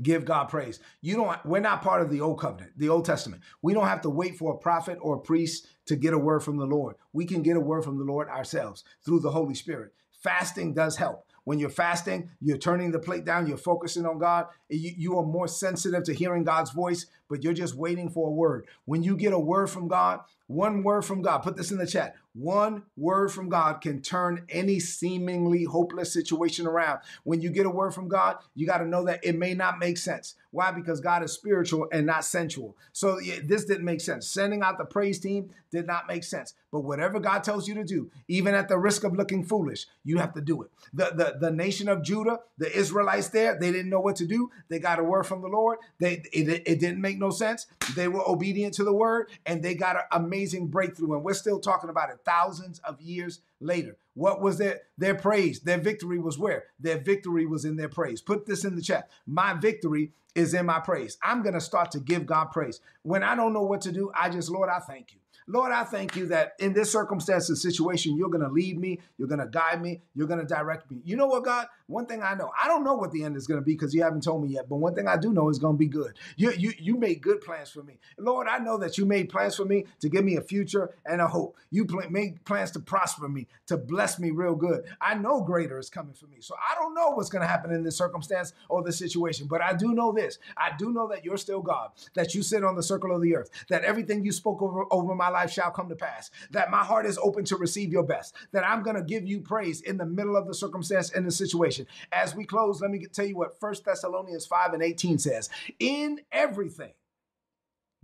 give 0.03 0.25
God 0.25 0.45
praise. 0.45 0.81
You 1.01 1.17
don't 1.17 1.45
we're 1.45 1.61
not 1.61 1.83
part 1.83 2.03
of 2.03 2.11
the 2.11 2.21
old 2.21 2.41
covenant, 2.41 2.73
the 2.77 2.89
Old 2.89 3.05
Testament. 3.05 3.43
We 3.63 3.75
don't 3.75 3.87
have 3.87 4.03
to 4.03 4.11
wait 4.11 4.37
for 4.37 4.55
a 4.55 4.59
prophet 4.59 4.99
or 5.01 5.17
a 5.17 5.21
priest 5.21 5.69
to 5.87 5.97
get 5.97 6.15
a 6.15 6.19
word 6.19 6.41
from 6.41 6.57
the 6.57 6.67
Lord. 6.67 6.97
We 7.13 7.25
can 7.25 7.43
get 7.43 7.57
a 7.57 7.61
word 7.61 7.85
from 7.85 7.99
the 7.99 8.05
Lord 8.05 8.29
ourselves 8.29 8.85
through 9.05 9.21
the 9.21 9.31
Holy 9.31 9.55
Spirit. 9.55 9.93
Fasting 10.13 10.75
does 10.75 10.97
help. 10.97 11.25
When 11.45 11.61
you're 11.61 11.71
fasting, 11.71 12.31
you're 12.41 12.59
turning 12.59 12.91
the 12.91 12.99
plate 12.99 13.25
down, 13.25 13.47
you're 13.47 13.57
focusing 13.57 14.05
on 14.05 14.19
God. 14.19 14.47
You, 14.69 14.93
you 14.97 15.19
are 15.19 15.25
more 15.25 15.49
sensitive 15.49 16.05
to 16.05 16.15
hearing 16.15 16.45
God's 16.45 16.71
voice, 16.71 17.07
but 17.29 17.43
you're 17.43 17.53
just 17.53 17.75
waiting 17.75 18.09
for 18.09 18.29
a 18.29 18.33
word. 18.33 18.67
When 18.85 19.03
you 19.03 19.17
get 19.17 19.33
a 19.33 19.39
word 19.39 19.69
from 19.69 19.89
God, 19.89 20.21
one 20.49 20.85
word 20.85 21.03
from 21.03 21.23
God, 21.23 21.39
put 21.39 21.57
this 21.57 21.73
in 21.73 21.79
the 21.79 21.87
chat. 21.87 22.15
One 22.33 22.83
word 22.97 23.33
from 23.33 23.49
God 23.49 23.81
can 23.81 24.01
turn 24.01 24.45
any 24.49 24.79
seemingly 24.79 25.65
hopeless 25.65 26.13
situation 26.13 26.67
around. 26.67 27.01
When 27.25 27.41
you 27.41 27.51
get 27.51 27.67
a 27.67 27.71
word 27.71 27.95
from 27.95 28.09
God, 28.09 28.37
you 28.55 28.67
got 28.67 28.79
to 28.79 28.87
know 28.87 29.05
that 29.07 29.25
it 29.25 29.37
may 29.37 29.55
not 29.55 29.79
make 29.79 29.97
sense. 29.97 30.35
Why? 30.51 30.71
Because 30.71 31.01
God 31.01 31.25
is 31.25 31.33
spiritual 31.33 31.89
and 31.91 32.07
not 32.07 32.25
sensual. 32.25 32.77
So 32.93 33.19
this 33.45 33.65
didn't 33.65 33.87
make 33.87 34.01
sense. 34.01 34.29
Sending 34.29 34.63
out 34.63 34.79
the 34.79 34.85
praise 34.85 35.19
team 35.19 35.51
did 35.71 35.87
not 35.87 36.07
make 36.07 36.25
sense. 36.25 36.55
But 36.71 36.81
whatever 36.81 37.19
God 37.19 37.43
tells 37.43 37.67
you 37.67 37.75
to 37.75 37.85
do, 37.85 38.11
even 38.29 38.55
at 38.55 38.69
the 38.69 38.79
risk 38.79 39.03
of 39.03 39.17
looking 39.17 39.43
foolish, 39.43 39.87
you 40.05 40.19
have 40.19 40.35
to 40.35 40.41
do 40.41 40.63
it. 40.63 40.71
The, 40.93 41.13
the, 41.15 41.37
the 41.41 41.51
nation 41.51 41.89
of 41.89 42.03
Judah, 42.03 42.41
the 42.59 42.71
Israelites 42.71 43.31
there, 43.31 43.59
they 43.59 43.73
didn't 43.73 43.91
know 43.91 44.01
what 44.01 44.17
to 44.17 44.27
do. 44.27 44.51
They 44.69 44.79
got 44.79 44.99
a 44.99 45.05
word 45.05 45.25
from 45.25 45.43
the 45.43 45.49
Lord. 45.49 45.79
They 45.99 46.23
it, 46.33 46.63
it 46.67 46.81
didn't 46.81 47.01
make 47.01 47.19
no 47.19 47.31
sense. 47.31 47.67
They 47.95 48.09
were 48.09 48.23
obedient 48.29 48.75
to 48.75 48.85
the 48.85 48.93
word 48.93 49.31
and 49.45 49.63
they 49.63 49.75
got 49.75 49.97
an 49.97 50.03
amazing 50.13 50.69
breakthrough. 50.69 51.15
And 51.15 51.25
we're 51.25 51.35
still 51.35 51.61
talking 51.61 51.91
about 51.91 52.11
it 52.11 52.19
thousands 52.25 52.81
of 52.81 53.01
years 53.01 53.41
later. 53.61 53.97
What 54.15 54.41
was 54.41 54.59
their 54.59 54.83
their 54.99 55.15
praise? 55.15 55.61
Their 55.61 55.79
victory 55.79 56.19
was 56.19 56.39
where? 56.39 56.65
Their 56.81 56.99
victory 56.99 57.47
was 57.47 57.65
in 57.65 57.77
their 57.77 57.89
praise. 57.89 58.21
Put 58.21 58.47
this 58.47 58.65
in 58.65 58.77
the 58.77 58.83
chat. 58.83 59.11
My 59.27 59.55
victory 59.55 60.13
is 60.35 60.53
in 60.53 60.67
my 60.67 60.79
praise. 60.79 61.17
I'm 61.23 61.43
to 61.43 61.61
start 61.61 61.91
to 61.93 61.99
give 61.99 62.27
God 62.27 62.47
praise. 62.53 62.81
When 63.03 63.23
I 63.23 63.35
don't 63.35 63.55
know 63.55 63.63
what 63.63 63.81
to 63.83 63.93
do, 63.93 64.13
I 64.15 64.29
just, 64.29 64.51
Lord, 64.51 64.69
I 64.69 64.79
thank 64.79 65.13
you. 65.13 65.19
Lord, 65.49 65.71
I 65.71 65.85
thank 65.85 66.17
you 66.17 66.27
that 66.27 66.55
in 66.59 66.73
this 66.73 66.91
circumstance 66.91 67.49
and 67.49 67.57
situation, 67.57 68.17
you're 68.17 68.29
going 68.29 68.43
to 68.43 68.51
lead 68.51 68.81
me, 68.81 68.99
you're 69.17 69.29
going 69.29 69.41
to 69.41 69.47
guide 69.47 69.81
me, 69.81 70.01
you're 70.15 70.27
going 70.27 70.41
to 70.41 70.47
direct 70.47 70.91
me. 70.91 71.01
You 71.05 71.17
know 71.17 71.27
what, 71.29 71.45
God? 71.45 71.69
One 71.87 72.07
thing 72.07 72.21
I 72.21 72.35
know, 72.35 72.51
I 72.61 72.67
don't 72.67 72.83
know 72.83 72.95
what 72.95 73.13
the 73.13 73.23
end 73.23 73.37
is 73.37 73.47
going 73.47 73.61
to 73.61 73.65
be 73.65 73.75
because 73.75 73.95
you 73.95 74.03
haven't 74.03 74.25
told 74.25 74.43
me 74.43 74.49
yet, 74.49 74.69
but 74.69 74.77
one 74.77 74.97
thing 74.97 75.07
I 75.07 75.17
do 75.17 75.33
know 75.33 75.49
is 75.49 75.61
going 75.61 75.75
to 75.75 75.79
be 75.79 75.87
good. 75.87 76.15
You, 76.37 76.51
you, 76.51 76.73
you 76.81 76.97
made 76.97 77.21
good 77.21 77.41
plans 77.43 77.71
for 77.71 77.85
me. 77.85 78.01
Lord, 78.19 78.49
I 78.49 78.59
know 78.59 78.77
that 78.79 78.99
you 78.99 79.07
made 79.07 79.29
plans 79.29 79.55
for 79.55 79.65
me 79.65 79.85
to 80.01 80.09
give 80.09 80.25
me 80.25 80.35
a 80.37 80.41
future 80.41 80.91
and 81.05 81.21
a 81.21 81.29
hope. 81.29 81.57
You 81.71 81.85
pl- 81.85 82.11
made 82.11 82.45
plans 82.45 82.73
to 82.73 82.81
prosper 82.81 83.29
me, 83.29 83.47
to 83.69 83.77
bless 83.77 84.19
me 84.19 84.33
real 84.33 84.57
good. 84.57 84.83
I 85.01 85.15
know 85.15 85.43
greater 85.43 85.79
is 85.79 85.89
coming 85.89 86.15
for 86.15 86.27
me. 86.27 86.39
So 86.41 86.57
I 86.57 86.75
don't 86.75 86.93
know 86.93 87.11
what's 87.11 87.29
going 87.29 87.43
to 87.43 87.49
happen 87.49 87.73
in 87.73 87.85
this 87.85 87.97
circumstance 87.97 88.53
or 88.69 88.83
this 88.83 88.99
situation, 88.99 89.47
but 89.47 89.63
I 89.63 89.75
do 89.75 89.95
know 89.95 90.11
this. 90.11 90.41
I 90.57 90.73
do 90.77 90.93
know 90.93 91.07
that 91.07 91.25
you're 91.25 91.37
still 91.37 91.63
God, 91.63 91.91
that 92.15 92.35
you 92.35 92.43
sit 92.43 92.65
on 92.65 92.75
the 92.75 92.83
circle 92.83 93.15
of 93.15 93.23
the 93.23 93.37
earth, 93.37 93.51
that 93.69 93.85
everything 93.85 94.25
you 94.25 94.33
spoke 94.33 94.61
over, 94.61 94.87
over 94.91 95.15
my 95.15 95.29
life 95.29 95.36
shall 95.45 95.71
come 95.71 95.91
to 95.91 95.95
pass, 95.95 96.31
that 96.53 96.71
my 96.71 96.83
heart 96.83 97.05
is 97.05 97.19
open 97.19 97.45
to 97.45 97.57
receive 97.57 97.93
your 97.93 98.05
best, 98.05 98.35
that 98.53 98.67
I'm 98.67 98.83
going 98.83 98.97
to 98.97 99.03
give 99.03 99.27
you 99.27 99.41
praise 99.41 99.83
in 99.83 99.99
the 99.99 100.07
middle 100.07 100.37
of 100.37 100.47
the 100.47 100.55
circumstance 100.55 101.11
and 101.11 101.27
the 101.27 101.31
situation. 101.31 101.87
As 102.13 102.35
we 102.35 102.47
close, 102.47 102.81
let 102.81 102.91
me 102.91 103.05
tell 103.05 103.27
you 103.27 103.37
what 103.37 103.57
1 103.61 103.75
Thessalonians 103.85 104.47
5 104.47 104.73
and 104.73 104.83
18 104.83 105.19
says 105.19 105.51
In 105.79 106.21
everything, 106.33 106.93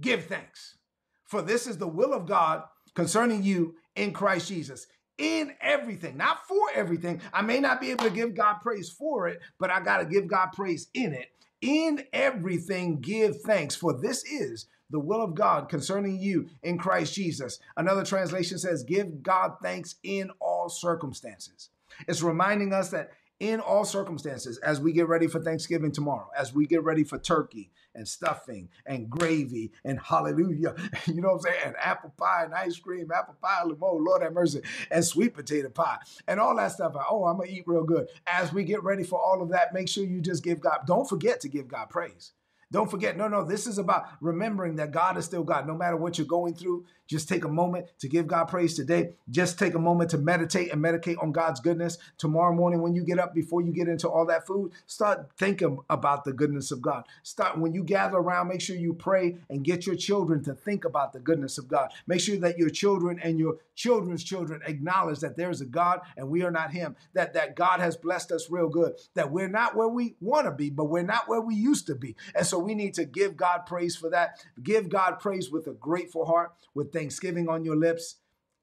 give 0.02 0.26
thanks, 0.26 0.76
for 1.24 1.40
this 1.40 1.66
is 1.66 1.78
the 1.78 1.88
will 1.88 2.12
of 2.12 2.26
God 2.26 2.64
concerning 2.94 3.42
you 3.42 3.76
in 3.96 4.12
Christ 4.12 4.48
Jesus 4.48 4.86
in 5.18 5.52
everything, 5.60 6.16
not 6.16 6.46
for 6.48 6.68
everything. 6.74 7.20
I 7.32 7.42
may 7.42 7.60
not 7.60 7.80
be 7.80 7.90
able 7.90 8.04
to 8.04 8.10
give 8.10 8.34
God 8.34 8.54
praise 8.60 8.90
for 8.90 9.28
it, 9.28 9.40
but 9.58 9.70
I 9.70 9.80
got 9.80 9.98
to 9.98 10.04
give 10.04 10.26
God 10.26 10.48
praise 10.52 10.88
in 10.94 11.12
it. 11.12 11.28
In 11.60 12.02
everything, 12.12 13.00
give 13.00 13.40
thanks, 13.42 13.76
for 13.76 13.92
this 13.92 14.24
is 14.24 14.66
the 14.92 15.00
will 15.00 15.22
of 15.22 15.34
God 15.34 15.68
concerning 15.68 16.20
you 16.20 16.48
in 16.62 16.78
Christ 16.78 17.14
Jesus. 17.14 17.58
Another 17.76 18.04
translation 18.04 18.58
says, 18.58 18.84
Give 18.84 19.22
God 19.22 19.56
thanks 19.62 19.96
in 20.04 20.30
all 20.38 20.68
circumstances. 20.68 21.70
It's 22.06 22.22
reminding 22.22 22.72
us 22.72 22.90
that 22.90 23.10
in 23.40 23.58
all 23.58 23.84
circumstances, 23.84 24.58
as 24.58 24.80
we 24.80 24.92
get 24.92 25.08
ready 25.08 25.26
for 25.26 25.40
Thanksgiving 25.40 25.90
tomorrow, 25.90 26.28
as 26.38 26.54
we 26.54 26.64
get 26.64 26.84
ready 26.84 27.02
for 27.02 27.18
turkey 27.18 27.72
and 27.92 28.06
stuffing 28.06 28.68
and 28.86 29.10
gravy 29.10 29.72
and 29.84 29.98
hallelujah, 29.98 30.76
you 31.06 31.20
know 31.20 31.30
what 31.30 31.34
I'm 31.34 31.40
saying? 31.40 31.60
And 31.64 31.76
apple 31.76 32.14
pie 32.16 32.44
and 32.44 32.54
ice 32.54 32.78
cream, 32.78 33.10
apple 33.10 33.34
pie, 33.42 33.64
limon, 33.64 34.04
Lord 34.04 34.22
have 34.22 34.32
mercy, 34.32 34.62
and 34.92 35.04
sweet 35.04 35.34
potato 35.34 35.70
pie 35.70 35.98
and 36.28 36.38
all 36.38 36.54
that 36.56 36.70
stuff. 36.70 36.94
Oh, 37.10 37.24
I'm 37.24 37.36
going 37.36 37.48
to 37.48 37.54
eat 37.54 37.64
real 37.66 37.82
good. 37.82 38.06
As 38.28 38.52
we 38.52 38.62
get 38.62 38.84
ready 38.84 39.02
for 39.02 39.20
all 39.20 39.42
of 39.42 39.48
that, 39.48 39.74
make 39.74 39.88
sure 39.88 40.04
you 40.04 40.20
just 40.20 40.44
give 40.44 40.60
God, 40.60 40.80
don't 40.86 41.08
forget 41.08 41.40
to 41.40 41.48
give 41.48 41.66
God 41.66 41.90
praise. 41.90 42.32
Don't 42.72 42.90
forget, 42.90 43.18
no, 43.18 43.28
no, 43.28 43.44
this 43.44 43.66
is 43.66 43.78
about 43.78 44.06
remembering 44.20 44.76
that 44.76 44.90
God 44.90 45.18
is 45.18 45.26
still 45.26 45.44
God. 45.44 45.66
No 45.66 45.76
matter 45.76 45.96
what 45.96 46.16
you're 46.16 46.26
going 46.26 46.54
through, 46.54 46.86
just 47.06 47.28
take 47.28 47.44
a 47.44 47.48
moment 47.48 47.86
to 47.98 48.08
give 48.08 48.26
God 48.26 48.46
praise 48.46 48.74
today. 48.74 49.12
Just 49.30 49.58
take 49.58 49.74
a 49.74 49.78
moment 49.78 50.10
to 50.10 50.18
meditate 50.18 50.72
and 50.72 50.80
meditate 50.80 51.18
on 51.18 51.30
God's 51.30 51.60
goodness. 51.60 51.98
Tomorrow 52.16 52.54
morning, 52.54 52.80
when 52.80 52.94
you 52.94 53.04
get 53.04 53.18
up, 53.18 53.34
before 53.34 53.60
you 53.60 53.70
get 53.70 53.86
into 53.86 54.08
all 54.08 54.24
that 54.26 54.46
food, 54.46 54.72
start 54.86 55.28
thinking 55.36 55.78
about 55.90 56.24
the 56.24 56.32
goodness 56.32 56.70
of 56.70 56.80
God. 56.80 57.04
Start 57.22 57.58
when 57.58 57.74
you 57.74 57.84
gather 57.84 58.16
around, 58.16 58.48
make 58.48 58.62
sure 58.62 58.76
you 58.76 58.94
pray 58.94 59.36
and 59.50 59.62
get 59.62 59.86
your 59.86 59.96
children 59.96 60.42
to 60.44 60.54
think 60.54 60.86
about 60.86 61.12
the 61.12 61.20
goodness 61.20 61.58
of 61.58 61.68
God. 61.68 61.92
Make 62.06 62.20
sure 62.20 62.38
that 62.38 62.58
your 62.58 62.70
children 62.70 63.20
and 63.22 63.38
your 63.38 63.58
children's 63.74 64.24
children 64.24 64.62
acknowledge 64.64 65.20
that 65.20 65.36
there 65.36 65.50
is 65.50 65.60
a 65.60 65.66
God 65.66 66.00
and 66.16 66.30
we 66.30 66.42
are 66.42 66.50
not 66.50 66.72
Him. 66.72 66.96
That 67.12 67.34
that 67.34 67.56
God 67.56 67.80
has 67.80 67.96
blessed 67.96 68.32
us 68.32 68.50
real 68.50 68.70
good. 68.70 68.94
That 69.12 69.30
we're 69.30 69.48
not 69.48 69.76
where 69.76 69.88
we 69.88 70.14
want 70.20 70.46
to 70.46 70.50
be, 70.50 70.70
but 70.70 70.84
we're 70.84 71.02
not 71.02 71.28
where 71.28 71.42
we 71.42 71.56
used 71.56 71.86
to 71.88 71.94
be. 71.94 72.16
And 72.34 72.46
so 72.46 72.61
we 72.62 72.74
need 72.74 72.94
to 72.94 73.04
give 73.04 73.36
God 73.36 73.66
praise 73.66 73.96
for 73.96 74.10
that. 74.10 74.44
Give 74.62 74.88
God 74.88 75.18
praise 75.20 75.50
with 75.50 75.66
a 75.66 75.72
grateful 75.72 76.24
heart, 76.26 76.52
with 76.74 76.92
thanksgiving 76.92 77.48
on 77.48 77.64
your 77.64 77.76
lips. 77.76 78.16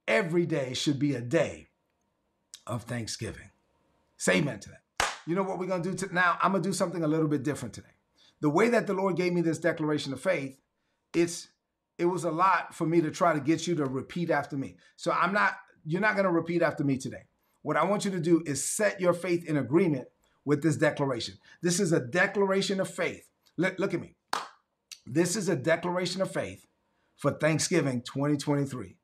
Every 0.07 0.45
day 0.45 0.73
should 0.73 0.99
be 0.99 1.13
a 1.15 1.21
day 1.21 1.67
of 2.65 2.83
thanksgiving. 2.83 3.51
Say 4.17 4.38
amen 4.38 4.59
to 4.62 4.69
that. 4.69 5.09
You 5.25 5.35
know 5.35 5.43
what 5.43 5.59
we're 5.59 5.67
going 5.67 5.83
to 5.83 5.91
do 5.91 6.07
to, 6.07 6.13
now? 6.13 6.38
I'm 6.41 6.51
going 6.51 6.63
to 6.63 6.69
do 6.69 6.73
something 6.73 7.03
a 7.03 7.07
little 7.07 7.27
bit 7.27 7.43
different 7.43 7.73
today. 7.73 7.88
The 8.41 8.49
way 8.49 8.69
that 8.69 8.88
the 8.88 8.93
Lord 8.93 9.15
gave 9.15 9.33
me 9.33 9.41
this 9.41 9.59
declaration 9.59 10.13
of 10.13 10.21
faith, 10.21 10.59
it's 11.13 11.49
it 11.97 12.05
was 12.05 12.23
a 12.23 12.31
lot 12.31 12.73
for 12.73 12.88
me 12.88 13.01
to 13.01 13.12
try 13.12 13.33
to 13.33 13.39
get 13.39 13.67
you 13.67 13.75
to 13.75 13.85
repeat 13.85 14.31
after 14.31 14.57
me. 14.57 14.77
So 14.95 15.12
I'm 15.12 15.33
not 15.33 15.57
you're 15.85 16.01
not 16.01 16.15
going 16.15 16.25
to 16.25 16.31
repeat 16.31 16.62
after 16.62 16.83
me 16.83 16.97
today. 16.97 17.23
What 17.62 17.77
I 17.77 17.83
want 17.83 18.05
you 18.05 18.12
to 18.12 18.19
do 18.19 18.41
is 18.45 18.63
set 18.63 19.01
your 19.01 19.13
faith 19.13 19.47
in 19.47 19.57
agreement 19.57 20.07
with 20.45 20.63
this 20.63 20.77
declaration. 20.77 21.35
This 21.62 21.79
is 21.79 21.91
a 21.91 21.99
declaration 21.99 22.79
of 22.79 22.89
faith. 22.89 23.29
Look, 23.60 23.93
at 23.93 24.00
me. 24.00 24.15
This 25.06 25.36
is 25.36 25.50
a 25.50 25.56
declaration 25.58 26.22
of 26.22 26.32
faith 26.32 26.65
for 27.17 27.32
Thanksgiving 27.32 28.02
2023. 28.04 28.95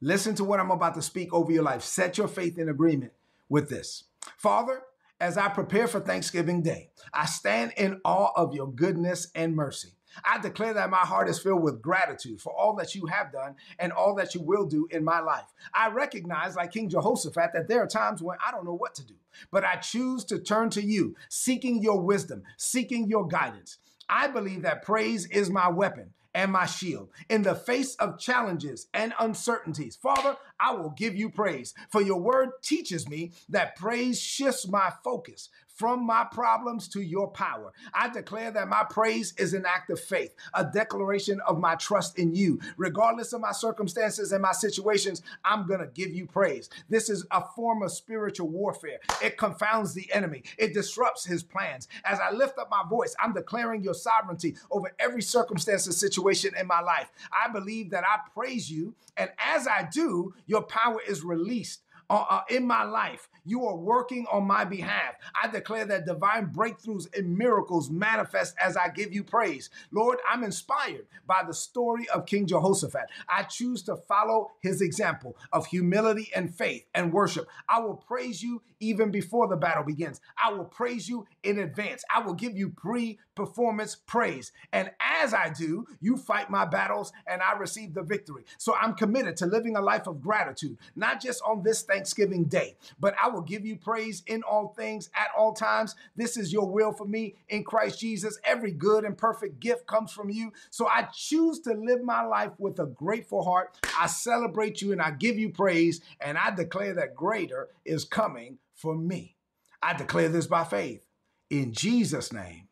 Listen 0.00 0.34
to 0.34 0.42
what 0.42 0.58
I'm 0.58 0.72
about 0.72 0.96
to 0.96 1.02
speak 1.02 1.32
over 1.32 1.52
your 1.52 1.62
life. 1.62 1.82
Set 1.82 2.18
your 2.18 2.26
faith 2.26 2.58
in 2.58 2.68
agreement 2.68 3.12
with 3.48 3.68
this. 3.68 4.02
Father, 4.38 4.82
as 5.20 5.38
I 5.38 5.46
prepare 5.50 5.86
for 5.86 6.00
Thanksgiving 6.00 6.62
Day, 6.62 6.90
I 7.14 7.26
stand 7.26 7.74
in 7.76 8.00
awe 8.04 8.32
of 8.34 8.52
your 8.56 8.72
goodness 8.72 9.30
and 9.36 9.54
mercy. 9.54 9.92
I 10.24 10.40
declare 10.40 10.74
that 10.74 10.90
my 10.90 10.98
heart 10.98 11.28
is 11.28 11.38
filled 11.38 11.62
with 11.62 11.80
gratitude 11.80 12.40
for 12.40 12.52
all 12.52 12.74
that 12.76 12.96
you 12.96 13.06
have 13.06 13.32
done 13.32 13.54
and 13.78 13.92
all 13.92 14.16
that 14.16 14.34
you 14.34 14.42
will 14.42 14.66
do 14.66 14.88
in 14.90 15.04
my 15.04 15.20
life. 15.20 15.46
I 15.74 15.90
recognize, 15.90 16.56
like 16.56 16.72
King 16.72 16.88
Jehoshaphat, 16.88 17.52
that 17.54 17.68
there 17.68 17.82
are 17.82 17.86
times 17.86 18.20
when 18.20 18.36
I 18.44 18.50
don't 18.50 18.64
know 18.64 18.74
what 18.74 18.96
to 18.96 19.06
do, 19.06 19.14
but 19.52 19.64
I 19.64 19.76
choose 19.76 20.24
to 20.24 20.40
turn 20.40 20.70
to 20.70 20.82
you, 20.82 21.14
seeking 21.28 21.80
your 21.80 22.00
wisdom, 22.00 22.42
seeking 22.56 23.06
your 23.06 23.28
guidance. 23.28 23.78
I 24.14 24.28
believe 24.28 24.60
that 24.62 24.82
praise 24.82 25.24
is 25.30 25.48
my 25.48 25.70
weapon 25.70 26.10
and 26.34 26.52
my 26.52 26.66
shield. 26.66 27.08
In 27.30 27.40
the 27.40 27.54
face 27.54 27.94
of 27.94 28.18
challenges 28.18 28.88
and 28.92 29.14
uncertainties, 29.18 29.96
Father, 29.96 30.36
I 30.60 30.74
will 30.74 30.90
give 30.90 31.16
you 31.16 31.30
praise. 31.30 31.72
For 31.88 32.02
your 32.02 32.20
word 32.20 32.50
teaches 32.62 33.08
me 33.08 33.32
that 33.48 33.74
praise 33.74 34.20
shifts 34.20 34.68
my 34.68 34.92
focus 35.02 35.48
from 35.74 36.06
my 36.06 36.24
problems 36.30 36.88
to 36.88 37.00
your 37.00 37.28
power. 37.28 37.72
I 37.94 38.08
declare 38.08 38.50
that 38.50 38.68
my 38.68 38.84
praise 38.88 39.34
is 39.38 39.54
an 39.54 39.64
act 39.66 39.90
of 39.90 40.00
faith, 40.00 40.34
a 40.54 40.64
declaration 40.64 41.40
of 41.46 41.58
my 41.58 41.74
trust 41.76 42.18
in 42.18 42.34
you. 42.34 42.60
Regardless 42.76 43.32
of 43.32 43.40
my 43.40 43.52
circumstances 43.52 44.32
and 44.32 44.42
my 44.42 44.52
situations, 44.52 45.22
I'm 45.44 45.66
going 45.66 45.80
to 45.80 45.86
give 45.86 46.12
you 46.12 46.26
praise. 46.26 46.68
This 46.88 47.08
is 47.08 47.26
a 47.30 47.42
form 47.56 47.82
of 47.82 47.92
spiritual 47.92 48.48
warfare. 48.48 48.98
It 49.22 49.38
confounds 49.38 49.94
the 49.94 50.12
enemy, 50.12 50.42
it 50.58 50.74
disrupts 50.74 51.24
his 51.24 51.42
plans. 51.42 51.88
As 52.04 52.20
I 52.20 52.30
lift 52.30 52.58
up 52.58 52.70
my 52.70 52.82
voice, 52.88 53.14
I'm 53.20 53.32
declaring 53.32 53.82
your 53.82 53.94
sovereignty 53.94 54.56
over 54.70 54.92
every 54.98 55.22
circumstance 55.22 55.86
and 55.86 55.94
situation 55.94 56.54
in 56.58 56.66
my 56.66 56.80
life. 56.80 57.10
I 57.32 57.50
believe 57.50 57.90
that 57.90 58.04
I 58.04 58.18
praise 58.34 58.70
you, 58.70 58.94
and 59.16 59.30
as 59.38 59.66
I 59.66 59.88
do, 59.92 60.34
your 60.46 60.62
power 60.62 61.00
is 61.06 61.22
released 61.22 61.80
uh, 62.10 62.24
uh, 62.28 62.42
in 62.48 62.66
my 62.66 62.84
life. 62.84 63.28
You 63.44 63.66
are 63.66 63.76
working 63.76 64.26
on 64.30 64.46
my 64.46 64.64
behalf. 64.64 65.14
I 65.40 65.48
declare 65.48 65.84
that 65.86 66.06
divine 66.06 66.46
breakthroughs 66.48 67.06
and 67.16 67.36
miracles 67.36 67.90
manifest 67.90 68.54
as 68.60 68.76
I 68.76 68.88
give 68.88 69.12
you 69.12 69.24
praise. 69.24 69.70
Lord, 69.90 70.18
I'm 70.28 70.44
inspired 70.44 71.06
by 71.26 71.42
the 71.46 71.54
story 71.54 72.08
of 72.10 72.26
King 72.26 72.46
Jehoshaphat. 72.46 73.08
I 73.28 73.42
choose 73.44 73.82
to 73.84 73.96
follow 73.96 74.50
his 74.60 74.80
example 74.80 75.36
of 75.52 75.66
humility 75.66 76.30
and 76.34 76.54
faith 76.54 76.84
and 76.94 77.12
worship. 77.12 77.48
I 77.68 77.80
will 77.80 77.96
praise 77.96 78.42
you 78.42 78.62
even 78.82 79.10
before 79.10 79.48
the 79.48 79.56
battle 79.56 79.84
begins. 79.84 80.20
I 80.42 80.52
will 80.52 80.64
praise 80.64 81.08
you 81.08 81.26
in 81.42 81.58
advance. 81.60 82.04
I 82.14 82.20
will 82.20 82.34
give 82.34 82.56
you 82.56 82.70
pre 82.70 83.18
performance 83.34 83.96
praise. 83.96 84.52
And 84.72 84.90
as 85.00 85.32
I 85.32 85.50
do, 85.50 85.86
you 86.00 86.16
fight 86.16 86.50
my 86.50 86.64
battles 86.64 87.12
and 87.26 87.40
I 87.40 87.56
receive 87.56 87.94
the 87.94 88.02
victory. 88.02 88.44
So 88.58 88.74
I'm 88.74 88.94
committed 88.94 89.36
to 89.38 89.46
living 89.46 89.76
a 89.76 89.80
life 89.80 90.06
of 90.06 90.20
gratitude, 90.20 90.76
not 90.96 91.20
just 91.20 91.42
on 91.46 91.62
this 91.62 91.82
Thanksgiving 91.82 92.44
day, 92.44 92.76
but 93.00 93.14
I 93.22 93.28
will 93.28 93.40
give 93.40 93.64
you 93.64 93.76
praise 93.76 94.22
in 94.26 94.42
all 94.42 94.74
things 94.76 95.08
at 95.14 95.28
all 95.36 95.54
times. 95.54 95.94
This 96.16 96.36
is 96.36 96.52
your 96.52 96.68
will 96.68 96.92
for 96.92 97.06
me 97.06 97.36
in 97.48 97.64
Christ 97.64 98.00
Jesus. 98.00 98.38
Every 98.44 98.72
good 98.72 99.04
and 99.04 99.16
perfect 99.16 99.60
gift 99.60 99.86
comes 99.86 100.12
from 100.12 100.28
you. 100.28 100.52
So 100.70 100.86
I 100.86 101.08
choose 101.14 101.60
to 101.60 101.72
live 101.72 102.02
my 102.02 102.22
life 102.22 102.52
with 102.58 102.78
a 102.80 102.86
grateful 102.86 103.44
heart. 103.44 103.78
I 103.98 104.08
celebrate 104.08 104.82
you 104.82 104.92
and 104.92 105.00
I 105.00 105.12
give 105.12 105.38
you 105.38 105.50
praise 105.50 106.00
and 106.20 106.36
I 106.36 106.50
declare 106.50 106.94
that 106.94 107.14
greater 107.14 107.68
is 107.84 108.04
coming 108.04 108.58
for 108.82 108.96
me. 108.96 109.36
I 109.80 109.94
declare 109.94 110.28
this 110.28 110.48
by 110.48 110.64
faith 110.64 111.06
in 111.48 111.72
Jesus' 111.72 112.32
name. 112.32 112.68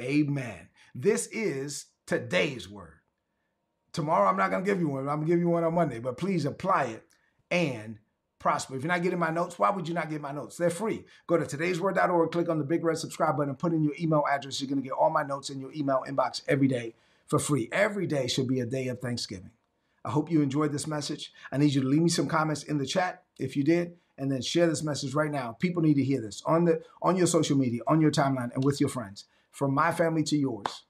Amen. 0.00 0.68
This 0.94 1.28
is 1.28 1.86
today's 2.06 2.68
word. 2.68 2.98
Tomorrow, 3.92 4.28
I'm 4.28 4.36
not 4.36 4.50
going 4.50 4.64
to 4.64 4.70
give 4.70 4.80
you 4.80 4.88
one. 4.88 5.08
I'm 5.08 5.16
going 5.16 5.26
to 5.26 5.32
give 5.32 5.40
you 5.40 5.48
one 5.48 5.64
on 5.64 5.74
Monday, 5.74 6.00
but 6.00 6.16
please 6.16 6.44
apply 6.44 6.84
it 6.84 7.06
and 7.50 7.98
prosper. 8.38 8.76
If 8.76 8.82
you're 8.82 8.92
not 8.92 9.02
getting 9.02 9.18
my 9.18 9.30
notes, 9.30 9.58
why 9.58 9.70
would 9.70 9.86
you 9.86 9.94
not 9.94 10.10
get 10.10 10.20
my 10.20 10.32
notes? 10.32 10.56
They're 10.56 10.70
free. 10.70 11.04
Go 11.26 11.36
to 11.36 11.44
today'sword.org, 11.44 12.32
click 12.32 12.48
on 12.48 12.58
the 12.58 12.64
big 12.64 12.84
red 12.84 12.98
subscribe 12.98 13.36
button, 13.36 13.54
put 13.54 13.72
in 13.72 13.84
your 13.84 13.94
email 14.00 14.24
address. 14.30 14.60
You're 14.60 14.68
going 14.68 14.82
to 14.82 14.88
get 14.88 14.96
all 14.96 15.10
my 15.10 15.22
notes 15.22 15.50
in 15.50 15.60
your 15.60 15.72
email 15.72 16.02
inbox 16.08 16.42
every 16.48 16.68
day 16.68 16.94
for 17.26 17.38
free. 17.38 17.68
Every 17.70 18.06
day 18.06 18.26
should 18.26 18.48
be 18.48 18.60
a 18.60 18.66
day 18.66 18.88
of 18.88 19.00
Thanksgiving. 19.00 19.50
I 20.04 20.10
hope 20.10 20.30
you 20.30 20.40
enjoyed 20.40 20.72
this 20.72 20.86
message. 20.86 21.32
I 21.52 21.58
need 21.58 21.74
you 21.74 21.82
to 21.82 21.88
leave 21.88 22.02
me 22.02 22.08
some 22.08 22.26
comments 22.26 22.62
in 22.62 22.78
the 22.78 22.86
chat 22.86 23.24
if 23.38 23.56
you 23.56 23.64
did, 23.64 23.96
and 24.20 24.30
then 24.30 24.42
share 24.42 24.66
this 24.66 24.84
message 24.84 25.14
right 25.14 25.30
now. 25.30 25.56
People 25.58 25.82
need 25.82 25.94
to 25.94 26.04
hear 26.04 26.20
this 26.20 26.42
on 26.46 26.66
the 26.66 26.80
on 27.02 27.16
your 27.16 27.26
social 27.26 27.56
media, 27.56 27.80
on 27.88 28.00
your 28.00 28.10
timeline, 28.10 28.54
and 28.54 28.62
with 28.62 28.80
your 28.80 28.90
friends 28.90 29.24
from 29.50 29.74
my 29.74 29.90
family 29.90 30.22
to 30.24 30.36
yours. 30.36 30.84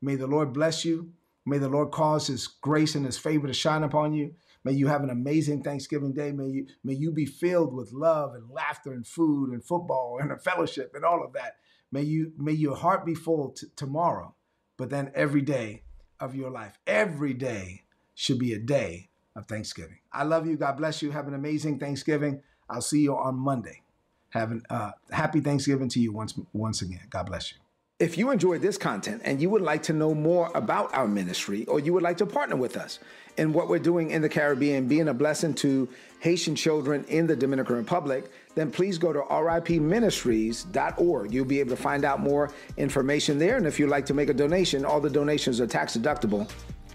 May 0.00 0.16
the 0.16 0.26
Lord 0.26 0.52
bless 0.52 0.84
you. 0.84 1.12
May 1.44 1.58
the 1.58 1.68
Lord 1.68 1.90
cause 1.90 2.26
his 2.26 2.46
grace 2.46 2.94
and 2.94 3.06
his 3.06 3.18
favor 3.18 3.46
to 3.46 3.52
shine 3.52 3.82
upon 3.82 4.14
you. 4.14 4.34
May 4.64 4.72
you 4.72 4.88
have 4.88 5.02
an 5.02 5.10
amazing 5.10 5.62
Thanksgiving 5.62 6.12
day. 6.12 6.32
May 6.32 6.48
you, 6.48 6.66
may 6.84 6.94
you 6.94 7.12
be 7.12 7.26
filled 7.26 7.72
with 7.72 7.92
love 7.92 8.34
and 8.34 8.50
laughter 8.50 8.92
and 8.92 9.06
food 9.06 9.50
and 9.50 9.64
football 9.64 10.18
and 10.20 10.32
a 10.32 10.38
fellowship 10.38 10.92
and 10.94 11.04
all 11.04 11.24
of 11.24 11.32
that. 11.34 11.56
May 11.90 12.02
you 12.02 12.32
may 12.36 12.52
your 12.52 12.76
heart 12.76 13.06
be 13.06 13.14
full 13.14 13.50
t- 13.50 13.66
tomorrow, 13.76 14.34
but 14.76 14.90
then 14.90 15.10
every 15.14 15.42
day 15.42 15.84
of 16.20 16.34
your 16.34 16.50
life, 16.50 16.78
every 16.86 17.34
day 17.34 17.84
should 18.14 18.38
be 18.38 18.52
a 18.52 18.58
day 18.58 19.07
of 19.36 19.46
Thanksgiving. 19.46 19.98
I 20.12 20.24
love 20.24 20.46
you. 20.46 20.56
God 20.56 20.76
bless 20.76 21.02
you. 21.02 21.10
Have 21.10 21.28
an 21.28 21.34
amazing 21.34 21.78
Thanksgiving. 21.78 22.42
I'll 22.68 22.82
see 22.82 23.00
you 23.00 23.16
on 23.16 23.36
Monday. 23.36 23.82
Have 24.30 24.52
a 24.52 24.60
uh, 24.72 24.92
happy 25.10 25.40
Thanksgiving 25.40 25.88
to 25.90 26.00
you 26.00 26.12
once 26.12 26.38
once 26.52 26.82
again. 26.82 27.00
God 27.10 27.26
bless 27.26 27.52
you. 27.52 27.58
If 27.98 28.16
you 28.16 28.30
enjoyed 28.30 28.62
this 28.62 28.78
content 28.78 29.22
and 29.24 29.42
you 29.42 29.50
would 29.50 29.62
like 29.62 29.82
to 29.84 29.92
know 29.92 30.14
more 30.14 30.52
about 30.54 30.94
our 30.94 31.08
ministry 31.08 31.64
or 31.66 31.80
you 31.80 31.92
would 31.92 32.04
like 32.04 32.18
to 32.18 32.26
partner 32.26 32.54
with 32.54 32.76
us 32.76 33.00
in 33.38 33.52
what 33.52 33.68
we're 33.68 33.80
doing 33.80 34.12
in 34.12 34.22
the 34.22 34.28
Caribbean, 34.28 34.86
being 34.86 35.08
a 35.08 35.14
blessing 35.14 35.52
to 35.54 35.88
Haitian 36.20 36.54
children 36.54 37.04
in 37.08 37.26
the 37.26 37.34
Dominican 37.34 37.74
Republic, 37.74 38.30
then 38.54 38.70
please 38.70 38.98
go 38.98 39.12
to 39.12 39.22
ripministries.org. 39.22 41.32
You'll 41.32 41.44
be 41.44 41.58
able 41.58 41.70
to 41.70 41.76
find 41.76 42.04
out 42.04 42.20
more 42.20 42.52
information 42.76 43.36
there. 43.36 43.56
And 43.56 43.66
if 43.66 43.80
you'd 43.80 43.90
like 43.90 44.06
to 44.06 44.14
make 44.14 44.28
a 44.28 44.34
donation, 44.34 44.84
all 44.84 45.00
the 45.00 45.10
donations 45.10 45.60
are 45.60 45.66
tax 45.66 45.96
deductible 45.96 46.48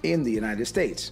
in 0.04 0.24
the 0.24 0.32
United 0.32 0.68
States. 0.68 1.12